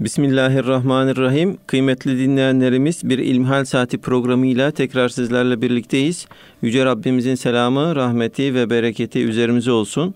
Bismillahirrahmanirrahim. 0.00 1.58
Kıymetli 1.66 2.18
dinleyenlerimiz 2.18 3.00
bir 3.04 3.18
İlmihal 3.18 3.64
Saati 3.64 3.98
programıyla 3.98 4.70
tekrar 4.70 5.08
sizlerle 5.08 5.62
birlikteyiz. 5.62 6.26
Yüce 6.62 6.84
Rabbimizin 6.84 7.34
selamı, 7.34 7.96
rahmeti 7.96 8.54
ve 8.54 8.70
bereketi 8.70 9.24
üzerimize 9.24 9.70
olsun. 9.70 10.14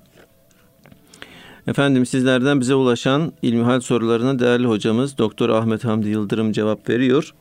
Efendim 1.67 2.07
sizlerden 2.07 2.61
bize 2.61 2.75
ulaşan 2.75 3.33
İlmihal 3.43 3.81
sorularına 3.81 4.39
değerli 4.39 4.67
hocamız 4.67 5.19
Doktor 5.19 5.49
Ahmet 5.49 5.85
Hamdi 5.85 6.09
Yıldırım 6.09 6.53
cevap 6.53 6.89
veriyor. 6.89 7.35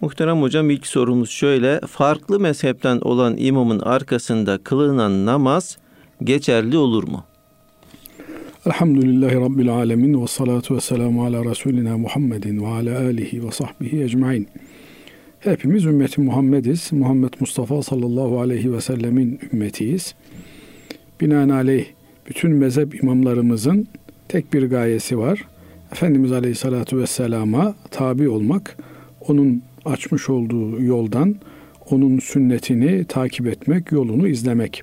Muhterem 0.00 0.42
hocam 0.42 0.70
ilk 0.70 0.86
sorumuz 0.86 1.30
şöyle. 1.30 1.80
Farklı 1.80 2.40
mezhepten 2.40 2.98
olan 3.00 3.36
imamın 3.36 3.80
arkasında 3.80 4.58
kılınan 4.58 5.26
namaz 5.26 5.78
geçerli 6.24 6.76
olur 6.76 7.08
mu? 7.08 7.29
Elhamdülillahi 8.66 9.34
Rabbil 9.34 9.68
Alemin 9.68 10.22
ve 10.22 10.26
salatu 10.26 10.76
ve 10.76 10.80
selamu 10.80 11.24
ala 11.24 11.44
Resulina 11.44 11.98
Muhammedin 11.98 12.62
ve 12.62 12.66
ala 12.66 12.98
alihi 12.98 13.46
ve 13.46 13.50
sahbihi 13.50 14.02
ecmain. 14.02 14.48
Hepimiz 15.38 15.84
ümmeti 15.84 16.20
Muhammediz. 16.20 16.92
Muhammed 16.92 17.32
Mustafa 17.40 17.82
sallallahu 17.82 18.40
aleyhi 18.40 18.72
ve 18.72 18.80
sellemin 18.80 19.40
ümmetiyiz. 19.52 20.14
Binaenaleyh 21.20 21.86
bütün 22.28 22.50
mezhep 22.50 23.02
imamlarımızın 23.02 23.88
tek 24.28 24.52
bir 24.52 24.62
gayesi 24.62 25.18
var. 25.18 25.46
Efendimiz 25.92 26.32
aleyhissalatu 26.32 26.98
vesselama 26.98 27.74
tabi 27.90 28.28
olmak, 28.28 28.76
onun 29.28 29.62
açmış 29.84 30.30
olduğu 30.30 30.82
yoldan, 30.82 31.34
onun 31.90 32.18
sünnetini 32.18 33.04
takip 33.04 33.46
etmek, 33.46 33.92
yolunu 33.92 34.28
izlemek. 34.28 34.82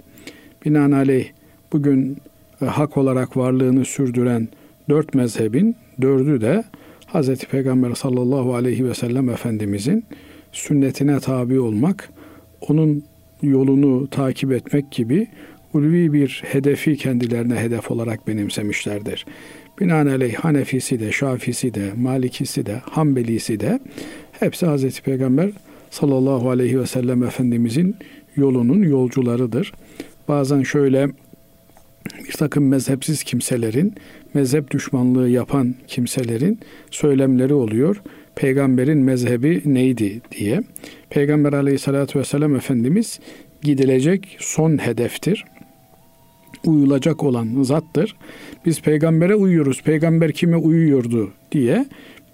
Binaenaleyh 0.66 1.26
bugün 1.74 2.18
hak 2.66 2.98
olarak 2.98 3.38
varlığını 3.38 3.86
sürdüren 3.86 4.48
dört 4.90 5.14
mezhebin 5.14 5.76
dördü 6.02 6.42
de 6.42 6.64
Hz. 7.14 7.46
Peygamber 7.46 7.96
sallallahu 7.96 8.56
aleyhi 8.56 8.86
ve 8.86 8.94
sellem 8.94 9.30
Efendimizin 9.30 10.06
sünnetine 10.52 11.20
tabi 11.20 11.60
olmak, 11.60 12.10
onun 12.70 13.04
yolunu 13.42 14.08
takip 14.08 14.52
etmek 14.52 14.92
gibi 14.92 15.28
ulvi 15.74 16.14
bir 16.14 16.44
hedefi 16.46 16.98
kendilerine 16.98 17.56
hedef 17.56 17.92
olarak 17.92 18.28
benimsemişlerdir. 18.28 19.26
Binaenaleyh 19.80 20.36
Hanefisi 20.36 21.00
de, 21.00 21.12
Şafisi 21.12 21.74
de, 21.74 21.92
Malikisi 21.98 22.66
de, 22.66 22.82
Hanbelisi 22.92 23.60
de 23.60 23.80
hepsi 24.32 24.66
Hz. 24.66 25.02
Peygamber 25.02 25.52
sallallahu 25.90 26.50
aleyhi 26.50 26.80
ve 26.80 26.86
sellem 26.86 27.24
Efendimizin 27.24 27.96
yolunun 28.36 28.84
yolcularıdır. 28.84 29.74
Bazen 30.28 30.64
şöyle 30.64 31.10
bir 32.28 32.34
takım 32.34 32.68
mezhepsiz 32.68 33.24
kimselerin, 33.24 33.94
mezhep 34.34 34.72
düşmanlığı 34.72 35.30
yapan 35.30 35.76
kimselerin 35.88 36.60
söylemleri 36.92 37.54
oluyor. 37.54 38.02
Peygamberin 38.36 38.98
mezhebi 38.98 39.62
neydi 39.66 40.22
diye. 40.32 40.64
Peygamber 41.10 41.54
aleyhissalatü 41.54 42.20
vesselam 42.20 42.56
Efendimiz 42.56 43.20
gidilecek 43.62 44.38
son 44.40 44.78
hedeftir. 44.78 45.46
Uyulacak 46.66 47.24
olan 47.24 47.64
zattır. 47.64 48.16
Biz 48.66 48.82
peygambere 48.82 49.36
uyuyoruz. 49.36 49.82
Peygamber 49.82 50.32
kime 50.32 50.58
uyuyordu 50.58 51.32
diye 51.52 51.86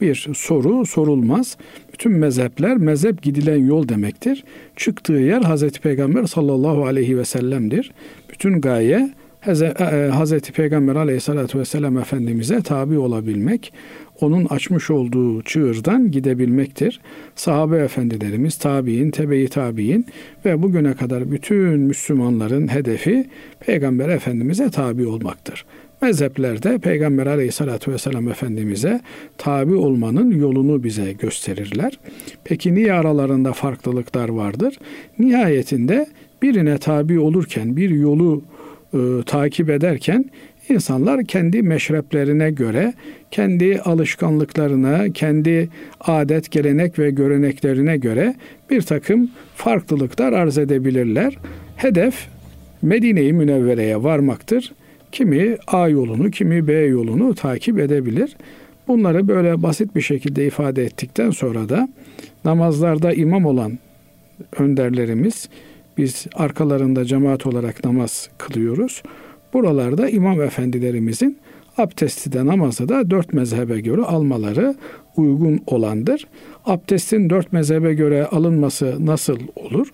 bir 0.01 0.29
soru 0.35 0.85
sorulmaz. 0.85 1.57
Bütün 1.93 2.11
mezhepler 2.11 2.77
mezhep 2.77 3.21
gidilen 3.21 3.65
yol 3.65 3.89
demektir. 3.89 4.43
Çıktığı 4.75 5.13
yer 5.13 5.41
Hazreti 5.41 5.81
Peygamber 5.81 6.25
sallallahu 6.25 6.85
aleyhi 6.85 7.17
ve 7.17 7.25
sellem'dir. 7.25 7.91
Bütün 8.29 8.61
gaye 8.61 9.09
Hazreti 9.45 10.51
e, 10.51 10.55
Peygamber 10.55 10.95
aleyhissalatü 10.95 11.59
vesselam 11.59 11.97
Efendimiz'e 11.97 12.61
tabi 12.61 12.97
olabilmek, 12.97 13.73
onun 14.21 14.45
açmış 14.45 14.89
olduğu 14.89 15.41
çığırdan 15.41 16.11
gidebilmektir. 16.11 17.01
Sahabe 17.35 17.77
efendilerimiz, 17.77 18.57
tabi'in, 18.57 19.11
tebe-i 19.11 19.47
tabi'in 19.47 20.05
ve 20.45 20.61
bugüne 20.61 20.93
kadar 20.93 21.31
bütün 21.31 21.79
Müslümanların 21.79 22.67
hedefi 22.67 23.25
Peygamber 23.59 24.09
Efendimiz'e 24.09 24.69
tabi 24.69 25.07
olmaktır. 25.07 25.65
Mezheplerde 26.01 26.77
Peygamber 26.77 27.27
aleyhissalatü 27.27 27.91
vesselam 27.91 28.29
Efendimiz'e 28.29 29.01
tabi 29.37 29.75
olmanın 29.75 30.31
yolunu 30.31 30.83
bize 30.83 31.13
gösterirler. 31.13 31.99
Peki 32.43 32.75
niye 32.75 32.93
aralarında 32.93 33.53
farklılıklar 33.53 34.29
vardır? 34.29 34.79
Nihayetinde 35.19 36.07
birine 36.41 36.77
tabi 36.77 37.19
olurken 37.19 37.77
bir 37.77 37.89
yolu 37.89 38.41
e, 38.93 39.23
takip 39.25 39.69
ederken 39.69 40.25
insanlar 40.69 41.23
kendi 41.23 41.63
meşreplerine 41.63 42.51
göre, 42.51 42.93
kendi 43.31 43.79
alışkanlıklarına, 43.79 45.13
kendi 45.13 45.69
adet, 46.01 46.51
gelenek 46.51 46.99
ve 46.99 47.11
göreneklerine 47.11 47.97
göre 47.97 48.35
bir 48.69 48.81
takım 48.81 49.31
farklılıklar 49.55 50.33
arz 50.33 50.57
edebilirler. 50.57 51.37
Hedef 51.75 52.27
Medine-i 52.81 53.33
Münevvere'ye 53.33 54.03
varmaktır. 54.03 54.73
Kimi 55.11 55.57
A 55.67 55.87
yolunu, 55.87 56.31
kimi 56.31 56.67
B 56.67 56.73
yolunu 56.73 57.35
takip 57.35 57.79
edebilir. 57.79 58.35
Bunları 58.87 59.27
böyle 59.27 59.63
basit 59.63 59.95
bir 59.95 60.01
şekilde 60.01 60.47
ifade 60.47 60.83
ettikten 60.83 61.31
sonra 61.31 61.69
da 61.69 61.89
namazlarda 62.45 63.13
imam 63.13 63.45
olan 63.45 63.79
önderlerimiz 64.59 65.49
biz 65.97 66.27
arkalarında 66.35 67.05
cemaat 67.05 67.45
olarak 67.45 67.85
namaz 67.85 68.29
kılıyoruz. 68.37 69.03
Buralarda 69.53 70.09
imam 70.09 70.41
efendilerimizin 70.41 71.37
abdesti 71.77 72.31
de 72.31 72.45
namazı 72.45 72.89
da 72.89 73.09
dört 73.09 73.33
mezhebe 73.33 73.79
göre 73.79 74.01
almaları 74.01 74.75
uygun 75.17 75.61
olandır. 75.67 76.27
Abdestin 76.65 77.29
dört 77.29 77.53
mezhebe 77.53 77.93
göre 77.93 78.25
alınması 78.25 79.05
nasıl 79.05 79.39
olur? 79.55 79.87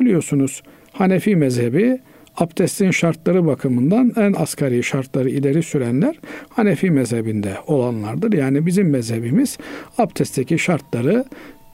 Biliyorsunuz 0.00 0.62
Hanefi 0.92 1.36
mezhebi 1.36 1.98
abdestin 2.36 2.90
şartları 2.90 3.46
bakımından 3.46 4.12
en 4.16 4.32
asgari 4.32 4.82
şartları 4.82 5.30
ileri 5.30 5.62
sürenler 5.62 6.20
Hanefi 6.48 6.90
mezhebinde 6.90 7.54
olanlardır. 7.66 8.32
Yani 8.32 8.66
bizim 8.66 8.90
mezhebimiz 8.90 9.58
abdestteki 9.98 10.58
şartları 10.58 11.24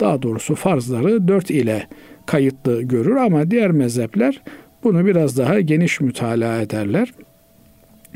daha 0.01 0.23
doğrusu 0.23 0.55
farzları 0.55 1.29
dört 1.29 1.51
ile 1.51 1.87
kayıtlı 2.27 2.83
görür 2.83 3.17
ama 3.17 3.51
diğer 3.51 3.71
mezhepler 3.71 4.43
bunu 4.85 5.07
biraz 5.07 5.39
daha 5.39 5.61
geniş 5.61 6.01
mütalaa 6.01 6.61
ederler. 6.61 7.13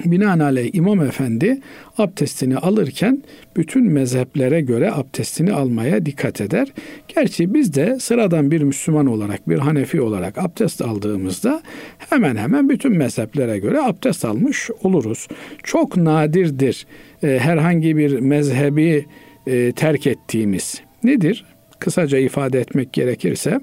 Binaenaleyh 0.04 0.74
İmam 0.74 1.00
Efendi 1.02 1.60
abdestini 1.98 2.56
alırken 2.56 3.22
bütün 3.56 3.92
mezheplere 3.92 4.60
göre 4.60 4.92
abdestini 4.92 5.52
almaya 5.52 6.06
dikkat 6.06 6.40
eder. 6.40 6.72
Gerçi 7.08 7.54
biz 7.54 7.74
de 7.74 7.98
sıradan 8.00 8.50
bir 8.50 8.62
Müslüman 8.62 9.06
olarak, 9.06 9.48
bir 9.48 9.58
Hanefi 9.58 10.00
olarak 10.00 10.38
abdest 10.38 10.82
aldığımızda 10.82 11.62
hemen 11.98 12.36
hemen 12.36 12.68
bütün 12.68 12.96
mezheplere 12.96 13.58
göre 13.58 13.80
abdest 13.82 14.24
almış 14.24 14.70
oluruz. 14.82 15.28
Çok 15.62 15.96
nadirdir 15.96 16.86
e, 17.22 17.38
herhangi 17.38 17.96
bir 17.96 18.18
mezhebi 18.18 19.06
e, 19.46 19.72
terk 19.72 20.06
ettiğimiz. 20.06 20.80
Nedir? 21.04 21.44
Kısaca 21.84 22.18
ifade 22.18 22.60
etmek 22.60 22.92
gerekirse 22.92 23.60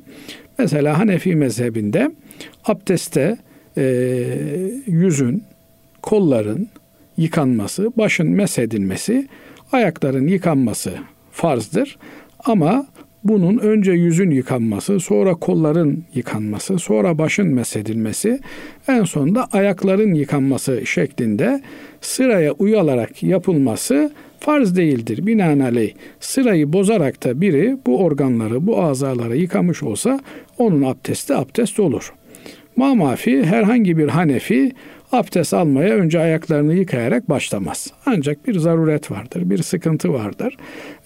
Mesela 0.58 1.00
Hanefi 1.00 1.36
mezhebinde 1.36 2.12
abdeste 2.66 3.38
e, 3.78 3.84
yüzün, 4.88 5.44
kolların 6.02 6.68
yıkanması, 7.18 7.92
başın 7.98 8.28
mesedilmesi, 8.30 9.28
ayakların 9.72 10.28
yıkanması 10.28 10.94
farzdır. 11.31 11.98
Ama 12.46 12.88
bunun 13.24 13.58
önce 13.58 13.92
yüzün 13.92 14.31
yıkanması, 14.31 15.00
sonra 15.00 15.36
kolların 15.36 16.04
yıkanması, 16.14 16.80
sonra 16.80 17.18
başın 17.18 17.48
mesedilmesi, 17.48 18.40
en 18.88 19.04
sonunda 19.04 19.48
ayakların 19.52 20.14
yıkanması 20.14 20.86
şeklinde 20.86 21.62
sıraya 22.02 22.52
uyalarak 22.52 23.24
yapılması 23.24 24.12
farz 24.42 24.76
değildir. 24.76 25.26
Binaenaleyh 25.26 25.94
sırayı 26.20 26.74
bozarak 26.74 27.24
da 27.24 27.42
biri 27.42 27.78
bu 27.86 28.04
organları, 28.04 28.68
bu 28.68 28.82
azaları 28.82 29.38
yıkamış 29.38 29.84
olsa 29.84 30.20
onun 30.58 30.82
abdesti 30.82 31.36
abdest 31.36 31.80
olur. 31.80 32.14
Mamafi 32.76 33.44
herhangi 33.44 33.98
bir 33.98 34.08
Hanefi 34.08 34.72
abdest 35.12 35.54
almaya 35.54 35.96
önce 35.96 36.20
ayaklarını 36.20 36.74
yıkayarak 36.74 37.30
başlamaz. 37.30 37.94
Ancak 38.06 38.48
bir 38.48 38.60
zaruret 38.60 39.12
vardır, 39.12 39.50
bir 39.50 39.64
sıkıntı 39.64 40.14
vardır. 40.14 40.58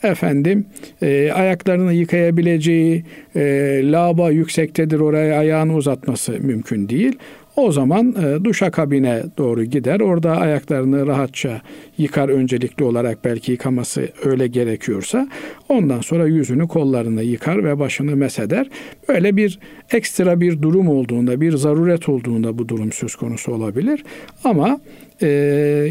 Efendim 0.04 0.66
e, 1.02 1.32
ayaklarını 1.32 1.94
yıkayabileceği 1.94 3.04
e, 3.36 3.42
laba 3.84 4.32
yüksektedir 4.32 5.00
oraya 5.00 5.40
ayağını 5.40 5.76
uzatması 5.76 6.32
mümkün 6.32 6.90
değil. 6.90 7.20
O 7.56 7.72
zaman 7.72 8.16
e, 8.24 8.44
duşa 8.44 8.72
kabine 8.72 9.24
doğru 9.38 9.64
gider. 9.64 10.00
Orada 10.00 10.38
ayaklarını 10.38 11.08
rahatça 11.08 11.62
yıkar 11.98 12.30
öncelikli 12.30 12.84
olarak 12.84 13.26
belki 13.26 13.52
yıkaması 13.52 14.10
öyle 14.26 14.48
gerekiyorsa. 14.48 15.28
Ondan 15.70 16.02
sonra 16.02 16.28
yüzünü 16.28 16.68
kollarını 16.68 17.24
yıkar 17.24 17.64
ve 17.64 17.80
başını 17.80 18.16
mesheder. 18.16 18.70
Böyle 19.10 19.38
bir 19.38 19.60
ekstra 19.92 20.42
bir 20.42 20.62
durum 20.62 20.90
olduğunda, 20.90 21.42
bir 21.42 21.58
zaruret 21.58 22.10
olduğunda 22.10 22.58
bu 22.58 22.70
durum 22.70 22.92
söz 22.92 23.16
konusu 23.16 23.52
olabilir. 23.52 24.04
Ama 24.44 24.80
e, 25.22 25.28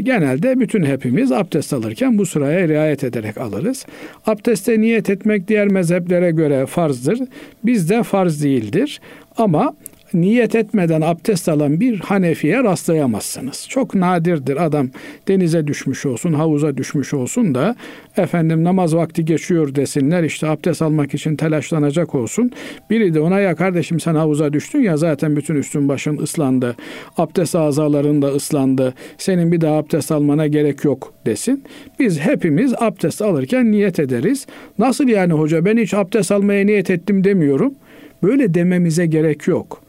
genelde 0.03 0.61
bütün 0.61 0.83
hepimiz 0.85 1.33
abdest 1.33 1.73
alırken 1.73 2.19
bu 2.19 2.27
sıraya 2.27 2.69
riayet 2.69 3.05
ederek 3.05 3.39
alırız. 3.39 3.87
Abdeste 4.27 4.81
niyet 4.81 5.11
etmek 5.11 5.49
diğer 5.49 5.69
mezheplere 5.69 6.31
göre 6.31 6.67
farzdır. 6.67 7.19
Bizde 7.65 8.03
farz 8.03 8.45
değildir. 8.45 9.01
Ama 9.37 9.75
niyet 10.15 10.55
etmeden 10.55 11.01
abdest 11.01 11.49
alan 11.49 11.81
bir 11.81 12.01
Hanefi'ye 12.01 12.65
rastlayamazsınız. 12.65 13.67
Çok 13.69 13.95
nadirdir 13.95 14.65
adam 14.65 14.89
denize 15.29 15.67
düşmüş 15.67 16.07
olsun, 16.07 16.33
havuza 16.33 16.77
düşmüş 16.77 17.15
olsun 17.15 17.55
da 17.55 17.77
efendim 18.17 18.65
namaz 18.65 18.97
vakti 18.97 19.25
geçiyor 19.25 19.75
desinler 19.75 20.23
işte 20.23 20.47
abdest 20.47 20.83
almak 20.83 21.15
için 21.15 21.37
telaşlanacak 21.37 22.15
olsun. 22.15 22.51
Biri 22.91 23.15
de 23.15 23.21
ona 23.21 23.41
ya 23.41 23.55
kardeşim 23.55 24.01
sen 24.01 24.15
havuza 24.15 24.53
düştün 24.53 24.81
ya 24.81 24.97
zaten 24.97 25.37
bütün 25.37 25.55
üstün 25.55 25.89
başın 25.89 26.17
ıslandı. 26.17 26.77
Abdest 27.17 27.55
azaların 27.55 28.23
da 28.23 28.29
ıslandı. 28.29 28.95
Senin 29.19 29.53
bir 29.53 29.61
daha 29.61 29.77
abdest 29.77 30.13
almana 30.13 30.47
gerek 30.47 30.85
yok 30.85 31.13
desin. 31.27 31.65
Biz 31.99 32.21
hepimiz 32.21 32.75
abdest 32.79 33.23
alırken 33.23 33.73
niyet 33.73 33.99
ederiz. 33.99 34.47
Nasıl 34.79 35.09
yani 35.09 35.33
hoca 35.33 35.65
ben 35.65 35.77
hiç 35.77 35.95
abdest 35.95 36.33
almaya 36.33 36.67
niyet 36.67 36.91
ettim 36.91 37.25
demiyorum. 37.25 37.75
Böyle 38.23 38.55
dememize 38.55 39.07
gerek 39.07 39.47
yok 39.49 39.84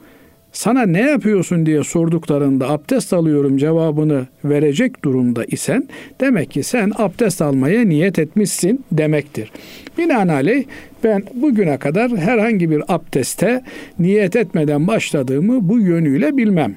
sana 0.55 0.85
ne 0.85 1.01
yapıyorsun 1.01 1.65
diye 1.65 1.83
sorduklarında 1.83 2.69
abdest 2.69 3.13
alıyorum 3.13 3.57
cevabını 3.57 4.27
verecek 4.45 5.03
durumda 5.03 5.45
isen 5.45 5.87
demek 6.21 6.51
ki 6.51 6.63
sen 6.63 6.91
abdest 6.95 7.41
almaya 7.41 7.85
niyet 7.85 8.19
etmişsin 8.19 8.85
demektir. 8.91 9.51
Binaenaleyh 9.97 10.63
ben 11.03 11.23
bugüne 11.33 11.77
kadar 11.77 12.17
herhangi 12.17 12.69
bir 12.69 12.83
abdeste 12.87 13.61
niyet 13.99 14.35
etmeden 14.35 14.87
başladığımı 14.87 15.69
bu 15.69 15.79
yönüyle 15.79 16.37
bilmem. 16.37 16.75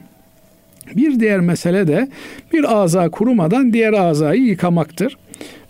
Bir 0.97 1.21
diğer 1.21 1.41
mesele 1.41 1.87
de 1.87 2.09
bir 2.53 2.77
ağza 2.79 3.09
kurumadan 3.09 3.73
diğer 3.73 3.93
ağzayı 3.93 4.43
yıkamaktır. 4.43 5.17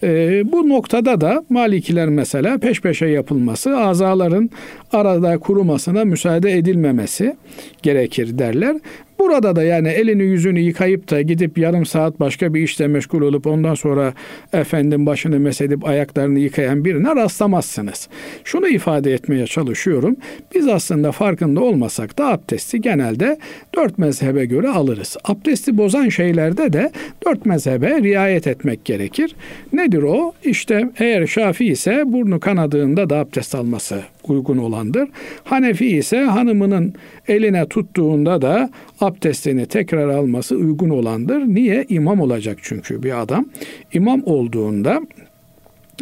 E, 0.02 0.42
bu 0.52 0.68
noktada 0.68 1.20
da 1.20 1.44
Malikiler 1.50 2.08
mesela 2.08 2.58
peş 2.58 2.80
peşe 2.80 3.06
yapılması, 3.06 3.76
azaların 3.76 4.50
arada 4.92 5.38
kurumasına 5.38 6.04
müsaade 6.04 6.52
edilmemesi 6.52 7.36
gerekir 7.82 8.38
derler. 8.38 8.76
Burada 9.18 9.56
da 9.56 9.62
yani 9.62 9.88
elini 9.88 10.22
yüzünü 10.22 10.60
yıkayıp 10.60 11.10
da 11.10 11.22
gidip 11.22 11.58
yarım 11.58 11.86
saat 11.86 12.20
başka 12.20 12.54
bir 12.54 12.62
işle 12.62 12.86
meşgul 12.86 13.22
olup 13.22 13.46
ondan 13.46 13.74
sonra 13.74 14.14
efendim 14.52 15.06
başını 15.06 15.40
mesedip 15.40 15.84
ayaklarını 15.88 16.38
yıkayan 16.38 16.84
birine 16.84 17.16
rastlamazsınız. 17.16 18.08
Şunu 18.44 18.68
ifade 18.68 19.12
etmeye 19.12 19.46
çalışıyorum. 19.46 20.16
Biz 20.54 20.68
aslında 20.68 21.12
farkında 21.12 21.60
olmasak 21.60 22.18
da 22.18 22.28
abdesti 22.28 22.80
genelde 22.80 23.38
dört 23.74 23.98
mezhebe 23.98 24.44
göre 24.44 24.68
alırız. 24.68 25.16
Abdesti 25.24 25.78
bozan 25.78 26.08
şeylerde 26.08 26.72
de 26.72 26.92
dört 27.26 27.46
mezhebe 27.46 28.02
riayet 28.02 28.46
etmek 28.46 28.84
gerekir. 28.84 29.36
Nedir 29.72 30.02
o? 30.02 30.32
İşte 30.44 30.90
eğer 30.98 31.26
Şafi 31.26 31.64
ise 31.64 32.02
burnu 32.06 32.40
kanadığında 32.40 33.10
da 33.10 33.16
abdest 33.16 33.54
alması 33.54 34.02
uygun 34.30 34.58
olandır. 34.58 35.08
Hanefi 35.44 35.86
ise 35.86 36.20
hanımının 36.20 36.94
eline 37.28 37.66
tuttuğunda 37.68 38.42
da 38.42 38.70
abdestini 39.00 39.66
tekrar 39.66 40.08
alması 40.08 40.56
uygun 40.56 40.90
olandır. 40.90 41.38
Niye? 41.38 41.84
İmam 41.88 42.20
olacak 42.20 42.58
çünkü 42.62 43.02
bir 43.02 43.22
adam. 43.22 43.46
İmam 43.92 44.22
olduğunda 44.24 45.00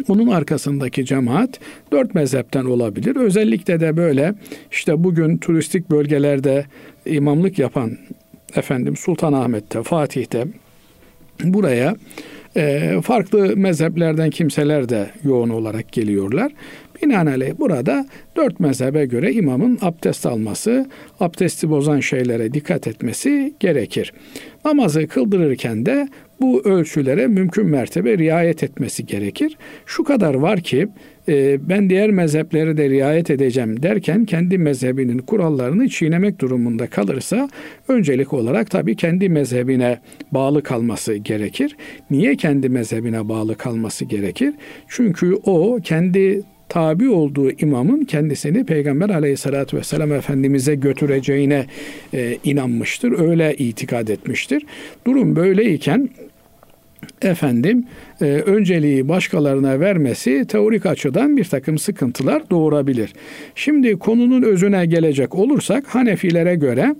onun 0.07 0.27
arkasındaki 0.27 1.05
cemaat 1.05 1.59
dört 1.91 2.15
mezhepten 2.15 2.65
olabilir. 2.65 3.15
Özellikle 3.15 3.79
de 3.79 3.97
böyle 3.97 4.33
işte 4.71 5.03
bugün 5.03 5.37
turistik 5.37 5.89
bölgelerde 5.89 6.65
imamlık 7.05 7.59
yapan 7.59 7.97
efendim 8.55 8.97
Sultanahmet'te, 8.97 9.83
Fatih'te 9.83 10.45
buraya 11.43 11.95
e, 12.57 12.93
farklı 13.03 13.57
mezheplerden 13.57 14.29
kimseler 14.29 14.89
de 14.89 15.09
yoğun 15.23 15.49
olarak 15.49 15.91
geliyorlar. 15.91 16.51
Binaenaleyh 17.01 17.59
burada 17.59 18.05
dört 18.35 18.59
mezhebe 18.59 19.05
göre 19.05 19.33
imamın 19.33 19.77
abdest 19.81 20.25
alması, 20.25 20.89
abdesti 21.19 21.69
bozan 21.69 21.99
şeylere 21.99 22.53
dikkat 22.53 22.87
etmesi 22.87 23.53
gerekir. 23.59 24.13
Namazı 24.65 25.07
kıldırırken 25.07 25.85
de 25.85 26.07
bu 26.41 26.61
ölçülere 26.65 27.27
mümkün 27.27 27.67
mertebe 27.67 28.17
riayet 28.17 28.63
etmesi 28.63 29.05
gerekir. 29.05 29.57
Şu 29.85 30.03
kadar 30.03 30.33
var 30.33 30.61
ki 30.61 30.87
e, 31.29 31.69
ben 31.69 31.89
diğer 31.89 32.09
mezhepleri 32.09 32.77
de 32.77 32.89
riayet 32.89 33.29
edeceğim 33.29 33.83
derken 33.83 34.25
kendi 34.25 34.57
mezhebinin 34.57 35.17
kurallarını 35.17 35.89
çiğnemek 35.89 36.39
durumunda 36.39 36.87
kalırsa 36.87 37.49
öncelik 37.87 38.33
olarak 38.33 38.71
tabii 38.71 38.95
kendi 38.95 39.29
mezhebine 39.29 39.99
bağlı 40.31 40.63
kalması 40.63 41.13
gerekir. 41.13 41.75
Niye 42.11 42.35
kendi 42.35 42.69
mezhebine 42.69 43.29
bağlı 43.29 43.55
kalması 43.55 44.05
gerekir? 44.05 44.53
Çünkü 44.87 45.35
o 45.45 45.79
kendi 45.83 46.43
tabi 46.77 47.09
olduğu 47.09 47.51
imamın 47.51 48.05
kendisini 48.05 48.65
Peygamber 48.65 49.09
aleyhissalatü 49.09 49.77
vesselam 49.77 50.13
Efendimiz'e 50.13 50.75
götüreceğine 50.75 51.65
e, 52.13 52.37
inanmıştır. 52.43 53.19
Öyle 53.19 53.55
itikad 53.55 54.07
etmiştir. 54.07 54.63
Durum 55.07 55.35
böyleyken 55.35 56.09
efendim 57.21 57.85
e, 58.21 58.25
önceliği 58.25 59.07
başkalarına 59.07 59.79
vermesi 59.79 60.45
teorik 60.47 60.85
açıdan 60.85 61.37
bir 61.37 61.45
takım 61.45 61.77
sıkıntılar 61.77 62.49
doğurabilir. 62.49 63.13
Şimdi 63.55 63.99
konunun 63.99 64.41
özüne 64.41 64.85
gelecek 64.85 65.35
olursak 65.35 65.87
Hanefilere 65.87 66.55
göre 66.55 66.95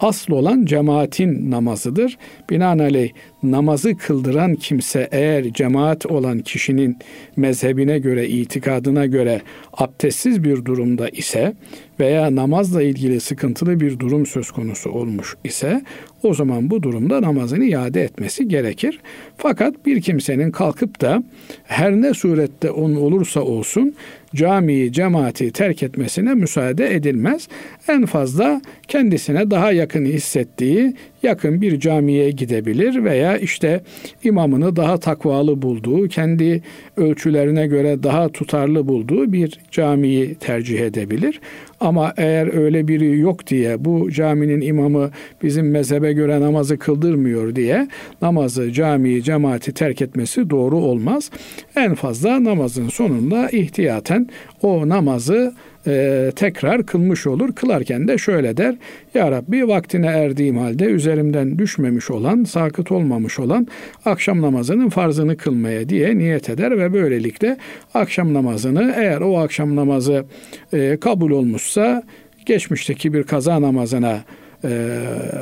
asıl 0.00 0.32
olan 0.32 0.64
cemaatin 0.64 1.50
namazıdır. 1.50 2.18
Binaenaleyh 2.50 3.10
namazı 3.42 3.96
kıldıran 3.96 4.54
kimse 4.54 5.08
eğer 5.12 5.52
cemaat 5.52 6.06
olan 6.06 6.38
kişinin 6.38 6.96
mezhebine 7.36 7.98
göre, 7.98 8.28
itikadına 8.28 9.06
göre 9.06 9.42
abdestsiz 9.72 10.44
bir 10.44 10.64
durumda 10.64 11.08
ise 11.08 11.54
veya 12.00 12.36
namazla 12.36 12.82
ilgili 12.82 13.20
sıkıntılı 13.20 13.80
bir 13.80 13.98
durum 13.98 14.26
söz 14.26 14.50
konusu 14.50 14.90
olmuş 14.90 15.36
ise 15.44 15.82
o 16.22 16.34
zaman 16.34 16.70
bu 16.70 16.82
durumda 16.82 17.22
namazını 17.22 17.64
iade 17.64 18.02
etmesi 18.02 18.48
gerekir. 18.48 19.00
Fakat 19.36 19.86
bir 19.86 20.00
kimsenin 20.00 20.50
kalkıp 20.58 21.00
da 21.00 21.22
her 21.64 21.92
ne 21.92 22.14
surette 22.14 22.70
onun 22.70 22.94
olursa 22.94 23.40
olsun 23.40 23.94
camiyi, 24.34 24.92
cemaati 24.92 25.52
terk 25.52 25.82
etmesine 25.82 26.34
müsaade 26.34 26.94
edilmez. 26.94 27.48
En 27.88 28.06
fazla 28.06 28.60
kendisine 28.88 29.50
daha 29.50 29.72
yakın 29.72 30.04
hissettiği 30.04 30.94
yakın 31.22 31.60
bir 31.60 31.80
camiye 31.80 32.30
gidebilir 32.30 33.04
veya 33.04 33.38
işte 33.38 33.80
imamını 34.24 34.76
daha 34.76 35.00
takvalı 35.00 35.62
bulduğu, 35.62 36.08
kendi 36.08 36.62
ölçülerine 36.96 37.66
göre 37.66 38.02
daha 38.02 38.28
tutarlı 38.28 38.88
bulduğu 38.88 39.32
bir 39.32 39.60
camiyi 39.70 40.34
tercih 40.34 40.80
edebilir. 40.80 41.40
Ama 41.80 42.14
eğer 42.16 42.54
öyle 42.54 42.88
biri 42.88 43.18
yok 43.18 43.46
diye 43.46 43.84
bu 43.84 44.10
caminin 44.10 44.60
imamı 44.60 45.10
bizim 45.42 45.70
mezhebe 45.70 46.12
göre 46.12 46.40
namazı 46.40 46.78
kıldırmıyor 46.78 47.54
diye 47.54 47.88
namazı, 48.22 48.72
camiyi, 48.72 49.22
cemaati 49.22 49.72
terk 49.72 50.02
etmesi 50.02 50.50
doğru 50.50 50.76
olmaz. 50.76 51.30
En 51.76 51.94
fazla 51.94 52.44
namazın 52.44 52.88
sonunda 52.88 53.48
ihtiyaten 53.48 54.28
o 54.62 54.88
namazı 54.88 55.52
e, 55.88 56.32
tekrar 56.36 56.86
kılmış 56.86 57.26
olur. 57.26 57.52
Kılarken 57.52 58.08
de 58.08 58.18
şöyle 58.18 58.56
der. 58.56 58.74
Ya 59.14 59.30
Rabbi 59.30 59.68
vaktine 59.68 60.06
erdiğim 60.06 60.58
halde 60.58 60.84
üzerimden 60.84 61.58
düşmemiş 61.58 62.10
olan, 62.10 62.44
sakıt 62.44 62.92
olmamış 62.92 63.38
olan 63.38 63.66
akşam 64.04 64.42
namazının 64.42 64.88
farzını 64.88 65.36
kılmaya 65.36 65.88
diye 65.88 66.18
niyet 66.18 66.50
eder 66.50 66.78
ve 66.78 66.92
böylelikle 66.92 67.56
akşam 67.94 68.34
namazını 68.34 68.94
eğer 68.96 69.20
o 69.20 69.38
akşam 69.38 69.76
namazı 69.76 70.24
e, 70.72 70.96
kabul 71.00 71.30
olmuşsa 71.68 72.02
geçmişteki 72.46 73.12
bir 73.12 73.22
kaza 73.22 73.62
namazına 73.62 74.24
e, 74.64 74.70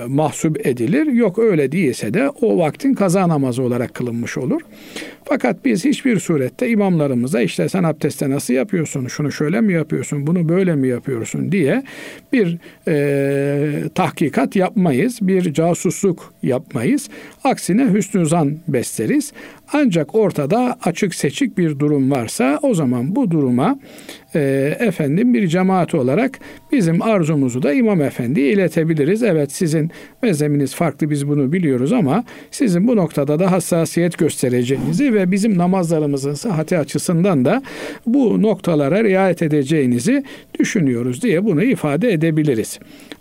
mahsup 0.09 0.67
edilir. 0.67 1.07
Yok 1.07 1.39
öyle 1.39 1.73
değilse 1.73 2.15
de 2.15 2.31
o 2.31 2.59
vaktin 2.59 2.95
kaza 2.95 3.29
namazı 3.29 3.63
olarak 3.63 3.95
kılınmış 3.95 4.39
olur. 4.39 4.61
Fakat 5.25 5.65
biz 5.65 5.85
hiçbir 5.85 6.19
surette 6.21 6.69
imamlarımıza 6.69 7.41
işte 7.41 7.69
sen 7.69 7.83
abdestte 7.83 8.31
nasıl 8.31 8.55
yapıyorsun, 8.55 9.07
şunu 9.07 9.33
şöyle 9.33 9.61
mi 9.61 9.73
yapıyorsun, 9.73 10.27
bunu 10.27 10.49
böyle 10.49 10.75
mi 10.75 10.89
yapıyorsun 10.89 11.53
diye 11.53 11.83
bir 12.33 12.59
e, 12.89 13.89
tahkikat 13.95 14.57
yapmayız, 14.57 15.19
bir 15.23 15.53
casusluk 15.55 16.35
yapmayız. 16.43 17.09
Aksine 17.45 17.93
hüsnü 17.93 18.27
zan 18.27 18.57
besleriz. 18.69 19.33
Ancak 19.73 20.15
ortada 20.15 20.77
açık 20.85 21.15
seçik 21.15 21.59
bir 21.59 21.79
durum 21.79 22.11
varsa 22.11 22.59
o 22.63 22.75
zaman 22.75 23.17
bu 23.17 23.31
duruma 23.31 23.79
e, 24.35 24.77
efendim 24.81 25.35
bir 25.35 25.49
cemaat 25.49 25.95
olarak 25.95 26.39
bizim 26.73 27.03
arzumuzu 27.03 27.63
da 27.63 27.73
imam 27.73 28.01
efendiye 28.01 28.53
iletebiliriz. 28.53 29.23
Evet 29.23 29.53
sizin 29.53 29.91
mezhebiniz 30.23 30.75
farklı 30.75 31.11
biz 31.11 31.29
bunu 31.29 31.53
biliyoruz 31.53 31.93
ama 31.93 32.25
sizin 32.51 32.89
bu 32.89 32.97
noktada 32.97 33.39
da 33.39 33.53
hassasiyet 33.53 34.19
göstereceğinizi 34.19 35.15
ve 35.15 35.31
bizim 35.31 35.59
namazlarımızın 35.59 36.35
sıhhati 36.35 36.79
açısından 36.79 37.45
da 37.45 37.63
bu 38.07 38.43
noktalara 38.43 39.05
riayet 39.05 39.43
edeceğinizi 39.43 40.25
düşünüyoruz 40.59 41.23
diye 41.23 41.45
bunu 41.45 41.63
ifade 41.63 42.13
edebiliriz. 42.13 42.79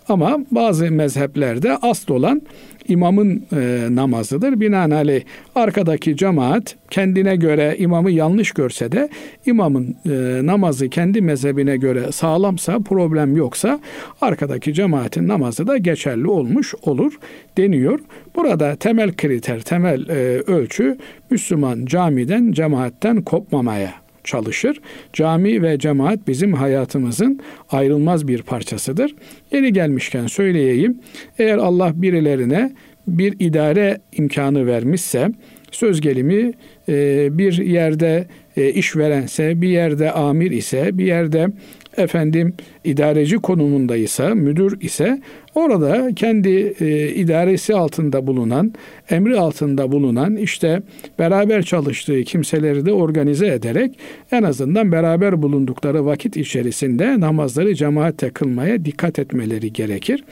Ama 0.08 0.38
bazı 0.50 0.90
mezheplerde 0.90 1.76
asıl 1.82 2.14
olan 2.14 2.42
imamın 2.88 3.44
e, 3.52 3.86
namazıdır. 3.90 4.60
Binaenaleyh 4.60 5.22
arkadaki 5.54 6.16
cemaat 6.16 6.76
kendine 6.90 7.36
göre 7.36 7.76
imamı 7.78 8.10
yanlış 8.10 8.52
görse 8.52 8.92
de 8.92 9.08
imamın 9.46 9.96
e, 10.06 10.46
namazı 10.46 10.88
kendi 10.88 11.20
mezhebine 11.20 11.76
göre 11.76 12.12
sağlamsa, 12.12 12.80
problem 12.80 13.36
yoksa 13.36 13.80
arkadaki 14.20 14.74
cemaatin 14.74 15.28
namazı 15.28 15.66
da 15.66 15.76
geçerli 15.78 16.28
olmuş 16.28 16.74
olur 16.82 17.18
deniyor. 17.58 18.00
Burada 18.36 18.76
temel 18.76 19.16
kriter, 19.16 19.60
temel 19.60 20.08
e, 20.08 20.14
ölçü 20.40 20.98
Müslüman 21.30 21.86
camiden, 21.86 22.52
cemaatten 22.52 23.22
kopmamaya 23.22 24.05
çalışır. 24.26 24.80
Cami 25.12 25.62
ve 25.62 25.78
cemaat 25.78 26.28
bizim 26.28 26.52
hayatımızın 26.52 27.40
ayrılmaz 27.70 28.28
bir 28.28 28.42
parçasıdır. 28.42 29.14
Yeni 29.52 29.72
gelmişken 29.72 30.26
söyleyeyim. 30.26 31.00
Eğer 31.38 31.58
Allah 31.58 31.92
birilerine 32.02 32.72
bir 33.06 33.34
idare 33.38 34.00
imkanı 34.12 34.66
vermişse 34.66 35.28
söz 35.70 36.00
gelimi 36.00 36.52
e, 36.88 37.28
bir 37.38 37.52
yerde 37.52 38.26
e, 38.56 38.72
işverense, 38.72 39.60
bir 39.60 39.68
yerde 39.68 40.12
amir 40.12 40.50
ise, 40.50 40.98
bir 40.98 41.04
yerde 41.04 41.48
efendim 41.96 42.54
idareci 42.84 43.36
konumundaysa, 43.36 44.34
müdür 44.34 44.80
ise 44.80 45.20
orada 45.56 46.14
kendi 46.14 46.74
e, 46.80 47.08
idaresi 47.08 47.74
altında 47.74 48.26
bulunan, 48.26 48.72
emri 49.10 49.40
altında 49.40 49.92
bulunan 49.92 50.36
işte 50.36 50.82
beraber 51.18 51.62
çalıştığı 51.62 52.22
kimseleri 52.22 52.86
de 52.86 52.92
organize 52.92 53.46
ederek 53.46 53.98
en 54.32 54.42
azından 54.42 54.92
beraber 54.92 55.42
bulundukları 55.42 56.06
vakit 56.06 56.36
içerisinde 56.36 57.20
namazları 57.20 57.74
cemaatle 57.74 58.30
kılmaya 58.30 58.84
dikkat 58.84 59.18
etmeleri 59.18 59.72
gerekir. 59.72 60.24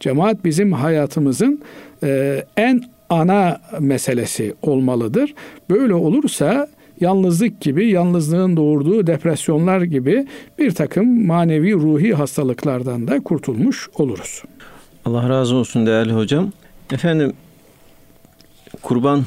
Cemaat 0.00 0.44
bizim 0.44 0.72
hayatımızın 0.72 1.60
e, 2.02 2.42
en 2.56 2.82
ana 3.10 3.60
meselesi 3.80 4.54
olmalıdır. 4.62 5.34
Böyle 5.70 5.94
olursa 5.94 6.68
yalnızlık 7.00 7.60
gibi, 7.60 7.88
yalnızlığın 7.88 8.56
doğurduğu 8.56 9.06
depresyonlar 9.06 9.82
gibi 9.82 10.26
bir 10.58 10.70
takım 10.70 11.26
manevi 11.26 11.74
ruhi 11.74 12.14
hastalıklardan 12.14 13.08
da 13.08 13.20
kurtulmuş 13.20 13.88
oluruz. 13.98 14.42
Allah 15.04 15.28
razı 15.28 15.54
olsun 15.54 15.86
değerli 15.86 16.12
hocam. 16.12 16.52
Efendim 16.92 17.32
kurban 18.82 19.24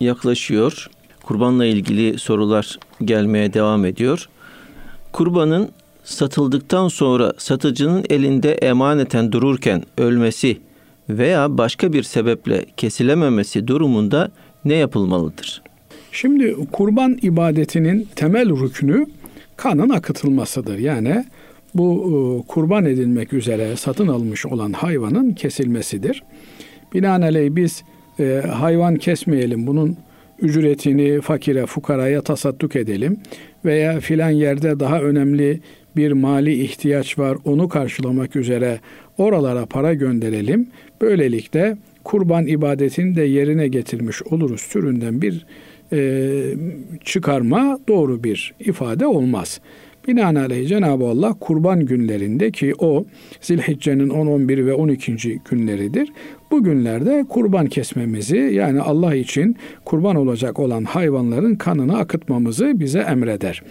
yaklaşıyor. 0.00 0.90
Kurbanla 1.22 1.64
ilgili 1.64 2.18
sorular 2.18 2.78
gelmeye 3.04 3.52
devam 3.54 3.84
ediyor. 3.84 4.28
Kurbanın 5.12 5.68
satıldıktan 6.04 6.88
sonra 6.88 7.32
satıcının 7.38 8.04
elinde 8.10 8.52
emaneten 8.52 9.32
dururken 9.32 9.82
ölmesi 9.98 10.60
veya 11.08 11.58
başka 11.58 11.92
bir 11.92 12.02
sebeple 12.02 12.64
kesilememesi 12.76 13.66
durumunda 13.66 14.30
ne 14.64 14.74
yapılmalıdır? 14.74 15.62
Şimdi 16.12 16.56
kurban 16.72 17.18
ibadetinin 17.22 18.08
temel 18.16 18.50
rüknü 18.50 19.06
kanın 19.56 19.88
akıtılmasıdır. 19.88 20.78
Yani 20.78 21.24
bu 21.74 22.04
e, 22.04 22.48
kurban 22.48 22.84
edilmek 22.84 23.32
üzere 23.32 23.76
satın 23.76 24.08
almış 24.08 24.46
olan 24.46 24.72
hayvanın 24.72 25.32
kesilmesidir. 25.32 26.22
Binaenaleyh 26.94 27.50
biz 27.56 27.84
e, 28.20 28.42
hayvan 28.52 28.96
kesmeyelim, 28.96 29.66
bunun 29.66 29.96
ücretini 30.38 31.20
fakire, 31.20 31.66
fukaraya 31.66 32.22
tasadduk 32.22 32.76
edelim 32.76 33.16
veya 33.64 34.00
filan 34.00 34.30
yerde 34.30 34.80
daha 34.80 35.00
önemli 35.00 35.60
bir 35.96 36.12
mali 36.12 36.62
ihtiyaç 36.62 37.18
var, 37.18 37.38
onu 37.44 37.68
karşılamak 37.68 38.36
üzere 38.36 38.80
oralara 39.18 39.66
para 39.66 39.94
gönderelim. 39.94 40.68
Böylelikle 41.00 41.76
kurban 42.04 42.46
ibadetini 42.46 43.16
de 43.16 43.22
yerine 43.22 43.68
getirmiş 43.68 44.22
oluruz 44.22 44.68
türünden 44.68 45.22
bir 45.22 45.46
e, 45.92 46.42
çıkarma 47.04 47.78
doğru 47.88 48.24
bir 48.24 48.54
ifade 48.60 49.06
olmaz. 49.06 49.60
Binaenaleyh 50.08 50.68
Cenab-ı 50.68 51.04
Allah 51.04 51.34
kurban 51.40 51.86
günlerinde 51.86 52.50
ki 52.50 52.74
o 52.78 53.04
Zilhicce'nin 53.40 54.08
10, 54.08 54.26
11 54.26 54.66
ve 54.66 54.74
12. 54.74 55.40
günleridir. 55.50 56.12
Bu 56.50 56.64
günlerde 56.64 57.24
kurban 57.28 57.66
kesmemizi 57.66 58.36
yani 58.36 58.80
Allah 58.80 59.14
için 59.14 59.56
kurban 59.84 60.16
olacak 60.16 60.58
olan 60.58 60.84
hayvanların 60.84 61.54
kanını 61.54 61.98
akıtmamızı 61.98 62.80
bize 62.80 62.98
emreder. 62.98 63.62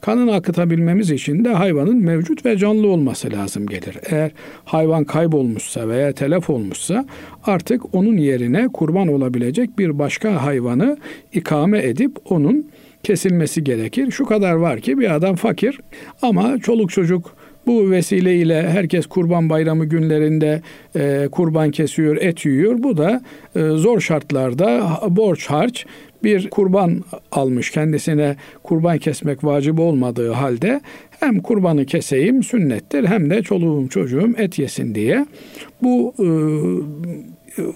Kanını 0.00 0.34
akıtabilmemiz 0.34 1.10
için 1.10 1.44
de 1.44 1.48
hayvanın 1.48 1.96
mevcut 1.96 2.46
ve 2.46 2.56
canlı 2.56 2.88
olması 2.88 3.32
lazım 3.32 3.66
gelir. 3.66 3.96
Eğer 4.10 4.30
hayvan 4.64 5.04
kaybolmuşsa 5.04 5.88
veya 5.88 6.12
telef 6.12 6.50
olmuşsa 6.50 7.06
artık 7.44 7.94
onun 7.94 8.16
yerine 8.16 8.68
kurban 8.68 9.08
olabilecek 9.08 9.78
bir 9.78 9.98
başka 9.98 10.44
hayvanı 10.44 10.96
ikame 11.32 11.82
edip 11.82 12.32
onun 12.32 12.66
kesilmesi 13.06 13.64
gerekir. 13.64 14.10
Şu 14.10 14.26
kadar 14.26 14.52
var 14.52 14.80
ki 14.80 14.98
bir 14.98 15.14
adam 15.14 15.36
fakir 15.36 15.80
ama 16.22 16.58
çoluk 16.58 16.90
çocuk 16.90 17.36
bu 17.66 17.90
vesileyle 17.90 18.68
herkes 18.68 19.06
kurban 19.06 19.50
bayramı 19.50 19.84
günlerinde 19.84 20.62
e, 20.96 21.28
kurban 21.32 21.70
kesiyor, 21.70 22.16
et 22.16 22.44
yiyor. 22.44 22.82
Bu 22.82 22.96
da 22.96 23.20
e, 23.56 23.60
zor 23.60 24.00
şartlarda 24.00 25.00
borç 25.08 25.46
harç 25.46 25.86
bir 26.24 26.50
kurban 26.50 27.04
almış 27.32 27.70
kendisine 27.70 28.36
kurban 28.62 28.98
kesmek 28.98 29.44
vacip 29.44 29.80
olmadığı 29.80 30.32
halde 30.32 30.80
hem 31.20 31.40
kurbanı 31.40 31.86
keseyim 31.86 32.42
sünnettir 32.42 33.04
hem 33.04 33.30
de 33.30 33.42
çoluğum 33.42 33.88
çocuğum 33.88 34.34
et 34.38 34.58
yesin 34.58 34.94
diye 34.94 35.26
bu 35.82 36.14
e, 36.18 36.28